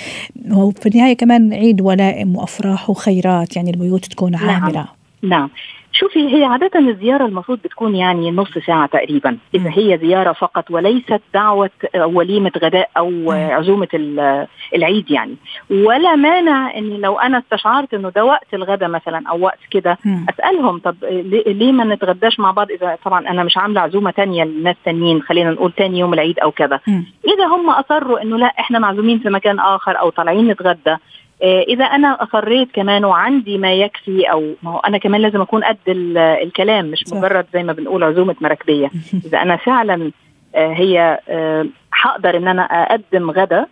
وفي 0.50 0.88
النهاية 0.88 1.16
كمان 1.16 1.52
عيد 1.52 1.80
ولائم 1.80 2.36
وأفراح 2.36 2.90
وخيرات 2.90 3.56
يعني 3.56 3.70
البيوت 3.70 4.04
تكون 4.04 4.32
نعم. 4.32 4.48
عامرة 4.48 4.88
نعم. 5.22 5.50
شوفي 5.94 6.36
هي 6.36 6.44
عادة 6.44 6.70
الزيارة 6.78 7.26
المفروض 7.26 7.58
بتكون 7.64 7.94
يعني 7.96 8.30
نص 8.30 8.58
ساعة 8.66 8.86
تقريبا 8.86 9.38
إذا. 9.54 9.70
هي 9.74 9.98
زيارة 9.98 10.32
فقط 10.32 10.70
وليست 10.70 11.20
دعوة 11.34 11.70
أو 11.94 12.18
وليمة 12.18 12.50
غداء 12.62 12.90
أو 12.96 13.32
عزومة 13.32 13.88
ال- 13.94 14.46
العيد 14.74 15.10
يعني 15.10 15.36
ولا 15.70 16.16
مانع 16.16 16.78
إن 16.78 16.90
لو 17.00 17.18
أنا 17.18 17.38
استشعرت 17.38 17.94
إنه 17.94 18.08
ده 18.10 18.24
وقت 18.24 18.54
الغداء 18.54 18.88
مثلا 18.88 19.22
أو 19.30 19.40
وقت 19.40 19.58
كده 19.70 19.98
مم. 20.04 20.26
أسألهم 20.30 20.78
طب 20.78 20.94
ليه 21.46 21.72
ما 21.72 21.84
نتغداش 21.84 22.40
مع 22.40 22.50
بعض 22.50 22.70
إذا 22.70 22.98
طبعا 23.04 23.28
أنا 23.28 23.44
مش 23.44 23.56
عاملة 23.56 23.80
عزومة 23.80 24.10
تانية 24.10 24.44
لناس 24.44 24.76
تانيين 24.84 25.22
خلينا 25.22 25.50
نقول 25.50 25.72
تاني 25.72 25.98
يوم 25.98 26.14
العيد 26.14 26.38
أو 26.38 26.50
كذا. 26.50 26.80
إذا 27.26 27.46
هم 27.46 27.70
أصروا 27.70 28.22
إنه 28.22 28.36
لا 28.38 28.46
إحنا 28.46 28.78
معزومين 28.78 29.18
في 29.18 29.28
مكان 29.28 29.58
آخر 29.60 30.00
أو 30.00 30.10
طالعين 30.10 30.48
نتغدى 30.48 30.90
آه، 30.90 30.98
إذا 31.42 31.84
أنا 31.84 32.22
اصريت 32.22 32.68
كمان 32.72 33.04
وعندي 33.04 33.58
ما 33.58 33.72
يكفي 33.74 34.24
أو 34.30 34.54
ما 34.62 34.70
هو 34.70 34.78
أنا 34.78 34.98
كمان 34.98 35.20
لازم 35.20 35.40
أكون 35.40 35.64
قد 35.64 35.78
ال- 35.88 36.18
الكلام 36.18 36.86
مش. 36.86 37.04
مجرد 37.12 37.46
زي 37.52 37.62
ما 37.62 37.72
بنقول 37.72 38.04
عزومة 38.04 38.34
مراكبية 38.40 38.90
إذا 39.26 39.42
أنا 39.42 39.56
فعلا 39.56 40.10
آه، 40.54 40.72
هي 40.72 41.18
آه، 41.28 41.66
هقدر 42.02 42.36
إن 42.36 42.48
أنا 42.48 42.62
أقدم 42.62 43.30
غدا 43.30 43.66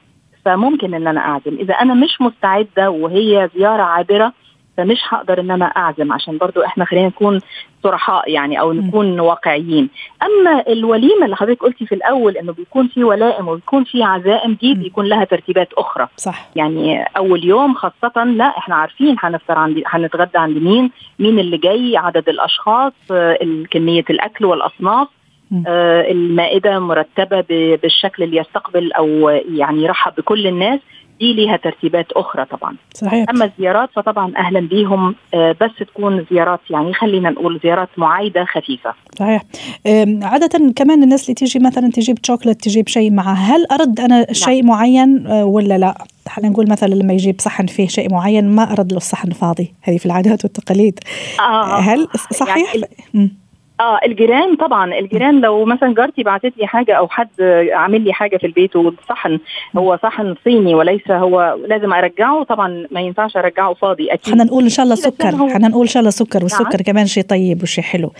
فممكن 0.44 0.94
إن 0.94 1.06
أنا 1.06 1.20
أعزم 1.20 1.56
إذا 1.61 1.74
أنا 1.74 1.94
مش 1.94 2.20
مستعدة 2.20 2.90
وهي 2.90 3.50
زيارة 3.56 3.83
عابرة 3.83 4.33
فمش 4.80 4.98
هقدر 5.08 5.40
إن 5.40 5.50
أنا 5.50 5.64
أعزم 5.64 6.12
عشان 6.12 6.38
برضو 6.38 6.64
إحنا 6.64 6.84
خلينا 6.84 7.06
نكون 7.06 7.40
صرحاء 7.82 8.30
يعني 8.30 8.60
أو 8.60 8.72
م. 8.72 8.76
نكون 8.80 9.20
واقعيين 9.20 9.88
أما 10.22 10.64
الوليمة 10.68 11.24
اللي 11.24 11.36
حضرتك 11.36 11.62
قلتي 11.62 11.86
في 11.86 11.94
الأول 11.94 12.36
إنه 12.36 12.52
بيكون 12.52 12.88
في 12.88 13.04
ولائم 13.04 13.48
وبيكون 13.48 13.84
في 13.84 14.02
عزائم 14.02 14.54
دي 14.54 14.74
م. 14.74 14.78
بيكون 14.82 15.06
لها 15.06 15.24
ترتيبات 15.24 15.72
أخرى 15.72 16.08
صح 16.16 16.48
يعني 16.56 17.02
أول 17.16 17.44
يوم 17.44 17.74
خاصة 17.74 18.24
لا 18.24 18.58
إحنا 18.58 18.74
عارفين 18.74 19.16
هنفطر 19.18 19.58
عند 19.58 19.82
هنتغدى 19.86 20.38
عند 20.38 20.56
مين 20.58 20.90
مين 21.18 21.38
اللي 21.38 21.56
جاي 21.56 21.96
عدد 21.96 22.28
الأشخاص 22.28 22.92
آه، 23.12 23.38
كمية 23.70 24.04
الأكل 24.10 24.44
والأصناف 24.44 25.08
م. 25.50 25.62
آه، 25.66 26.10
المائدة 26.10 26.78
مرتبة 26.78 27.40
ب- 27.40 27.80
بالشكل 27.82 28.22
اللي 28.22 28.36
يستقبل 28.36 28.92
أو 28.92 29.28
يعني 29.54 29.82
يرحب 29.82 30.12
بكل 30.18 30.46
الناس 30.46 30.80
دي 31.20 31.33
ليها 31.33 31.56
ترتيبات 31.56 32.12
أخرى 32.12 32.44
طبعا. 32.44 32.76
صحيح. 32.94 33.26
أما 33.30 33.44
الزيارات 33.44 33.88
فطبعا 33.96 34.33
أهلا 34.37 34.61
بيهم 34.61 35.14
آه، 35.35 35.56
بس 35.61 35.70
تكون 35.80 36.26
زيارات 36.30 36.61
يعني 36.70 36.94
خلينا 36.94 37.30
نقول 37.30 37.61
زيارات 37.62 37.88
معايدة 37.96 38.44
خفيفة. 38.44 38.94
صحيح. 39.18 39.42
أم، 39.87 40.20
عادة 40.22 40.72
كمان 40.76 41.02
الناس 41.02 41.24
اللي 41.24 41.35
تيجي 41.35 41.59
مثلا 41.59 41.90
تجيب 41.90 42.18
شوكولات 42.26 42.56
تجيب 42.61 42.88
شيء 42.88 43.11
معها 43.11 43.56
هل 43.56 43.66
أرد 43.72 44.00
أنا 44.00 44.26
شيء 44.33 44.64
معين 44.64 45.26
أه، 45.26 45.44
ولا 45.44 45.78
لا؟ 45.78 46.04
خلينا 46.28 46.52
نقول 46.52 46.70
مثلا 46.70 46.94
لما 46.94 47.12
يجيب 47.12 47.40
صحن 47.40 47.66
فيه 47.66 47.87
شيء 47.88 48.12
معين 48.12 48.48
ما 48.48 48.72
أرد 48.72 48.92
له 48.92 48.96
الصحن 48.96 49.30
فاضي 49.30 49.74
هذه 49.83 49.96
في 49.98 50.06
العادات 50.06 50.44
والتقاليد. 50.44 50.98
آه 51.40 51.80
هل 51.80 52.09
صحيح؟ 52.30 52.74
يعني. 53.14 53.39
آه 53.80 53.98
الجيران 54.06 54.56
طبعا. 54.56 54.98
الجيران 54.98 55.40
لو 55.40 55.64
مثلا 55.64 55.94
جارتي 55.94 56.22
بعتت 56.22 56.52
لي 56.58 56.66
حاجة 56.66 56.92
أو 56.94 57.08
حد 57.08 57.28
عامل 57.72 58.00
لي 58.04 58.12
حاجة 58.12 58.36
في 58.36 58.46
البيت 58.46 58.76
والصحن 58.76 59.38
هو 59.76 59.98
صحن 60.02 60.34
صيني 60.44 60.74
وليس 60.74 61.10
هو 61.10 61.58
لازم 61.66 61.92
أرجعه 61.92 62.42
طبعا 62.42 62.86
ما 62.90 63.00
ينفعش 63.00 63.36
أرجعه 63.36 63.74
فاضي 63.74 64.12
أكيد. 64.12 64.26
خلينا 64.26 64.44
نقول 64.44 64.62
إن 64.62 64.68
شاء 64.68 64.84
الله 64.84 64.94
سكر. 64.94 65.28
هو- 65.34 65.48
خلينا 65.48 65.68
نقول 65.68 65.82
إن 65.82 65.88
شاء 65.92 66.00
الله 66.00 66.10
سكر 66.10 66.42
والسكر 66.42 66.82
كمان 66.82 67.06
شيء 67.06 67.24
طيب 67.24 67.62
وشيء 67.62 67.84
حلو. 67.84 68.12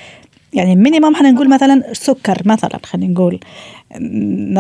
يعني 0.53 0.77
minimum 0.77 1.15
خلينا 1.15 1.31
نقول 1.35 1.51
مثلا 1.51 1.83
سكر 1.93 2.37
مثلا 2.47 2.79
خلينا 2.87 3.13
نقول. 3.13 3.41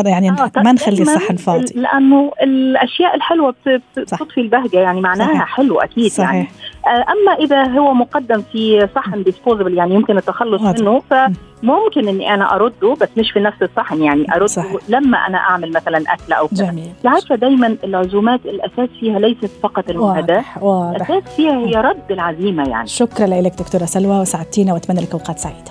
يعني 0.06 0.30
آه، 0.30 0.50
ما 0.56 0.72
نخلي 0.72 1.02
الصحن 1.02 1.36
فاضي 1.36 1.64
لأنه 1.74 2.32
الأشياء 2.42 3.16
الحلوة 3.16 3.50
بت- 3.66 3.82
بت- 3.96 4.08
صح. 4.10 4.22
بتضفي 4.22 4.40
البهجة 4.40 4.78
يعني 4.78 5.00
معناها 5.00 5.28
صحيح. 5.28 5.56
حلو 5.56 5.80
أكيد 5.80 5.98
يعني 5.98 6.10
صحيح 6.10 6.50
آه، 6.86 6.88
أما 7.12 7.32
إذا 7.44 7.78
هو 7.78 7.94
مقدم 7.94 8.42
في 8.52 8.88
صحن 8.94 9.22
disposable 9.22 9.74
يعني 9.78 9.94
يمكن 9.94 10.16
التخلص 10.16 10.62
واضح. 10.62 10.80
منه 10.80 11.02
فممكن 11.10 12.08
إني 12.08 12.34
أنا 12.34 12.54
أرده 12.54 12.94
بس 13.00 13.08
مش 13.16 13.30
في 13.32 13.40
نفس 13.40 13.62
الصحن 13.62 14.02
يعني 14.02 14.26
أرده 14.34 14.46
صحيح. 14.46 14.76
لما 14.88 15.18
أنا 15.18 15.38
أعمل 15.38 15.72
مثلا 15.72 15.98
اكله 16.08 16.36
أو 16.36 16.48
كذا 16.48 16.64
جميل 16.70 16.84
أنت 16.98 17.06
عارفة 17.06 17.34
دايما 17.34 17.76
العزومات 17.84 18.40
الأساس 18.46 18.88
فيها 19.00 19.18
ليست 19.18 19.50
فقط 19.62 19.90
واضح 19.90 20.56
الأساس 20.96 21.22
فيها 21.36 21.52
هي 21.58 21.74
رد 21.74 22.10
العزيمة 22.12 22.68
يعني 22.68 22.86
شكرا 22.86 23.26
لك 23.26 23.52
دكتورة 23.58 23.84
سلوى 23.84 24.20
وسعدتينا 24.20 24.72
وأتمنى 24.72 25.00
لك 25.00 25.12
أوقات 25.12 25.38
سعيدة. 25.38 25.70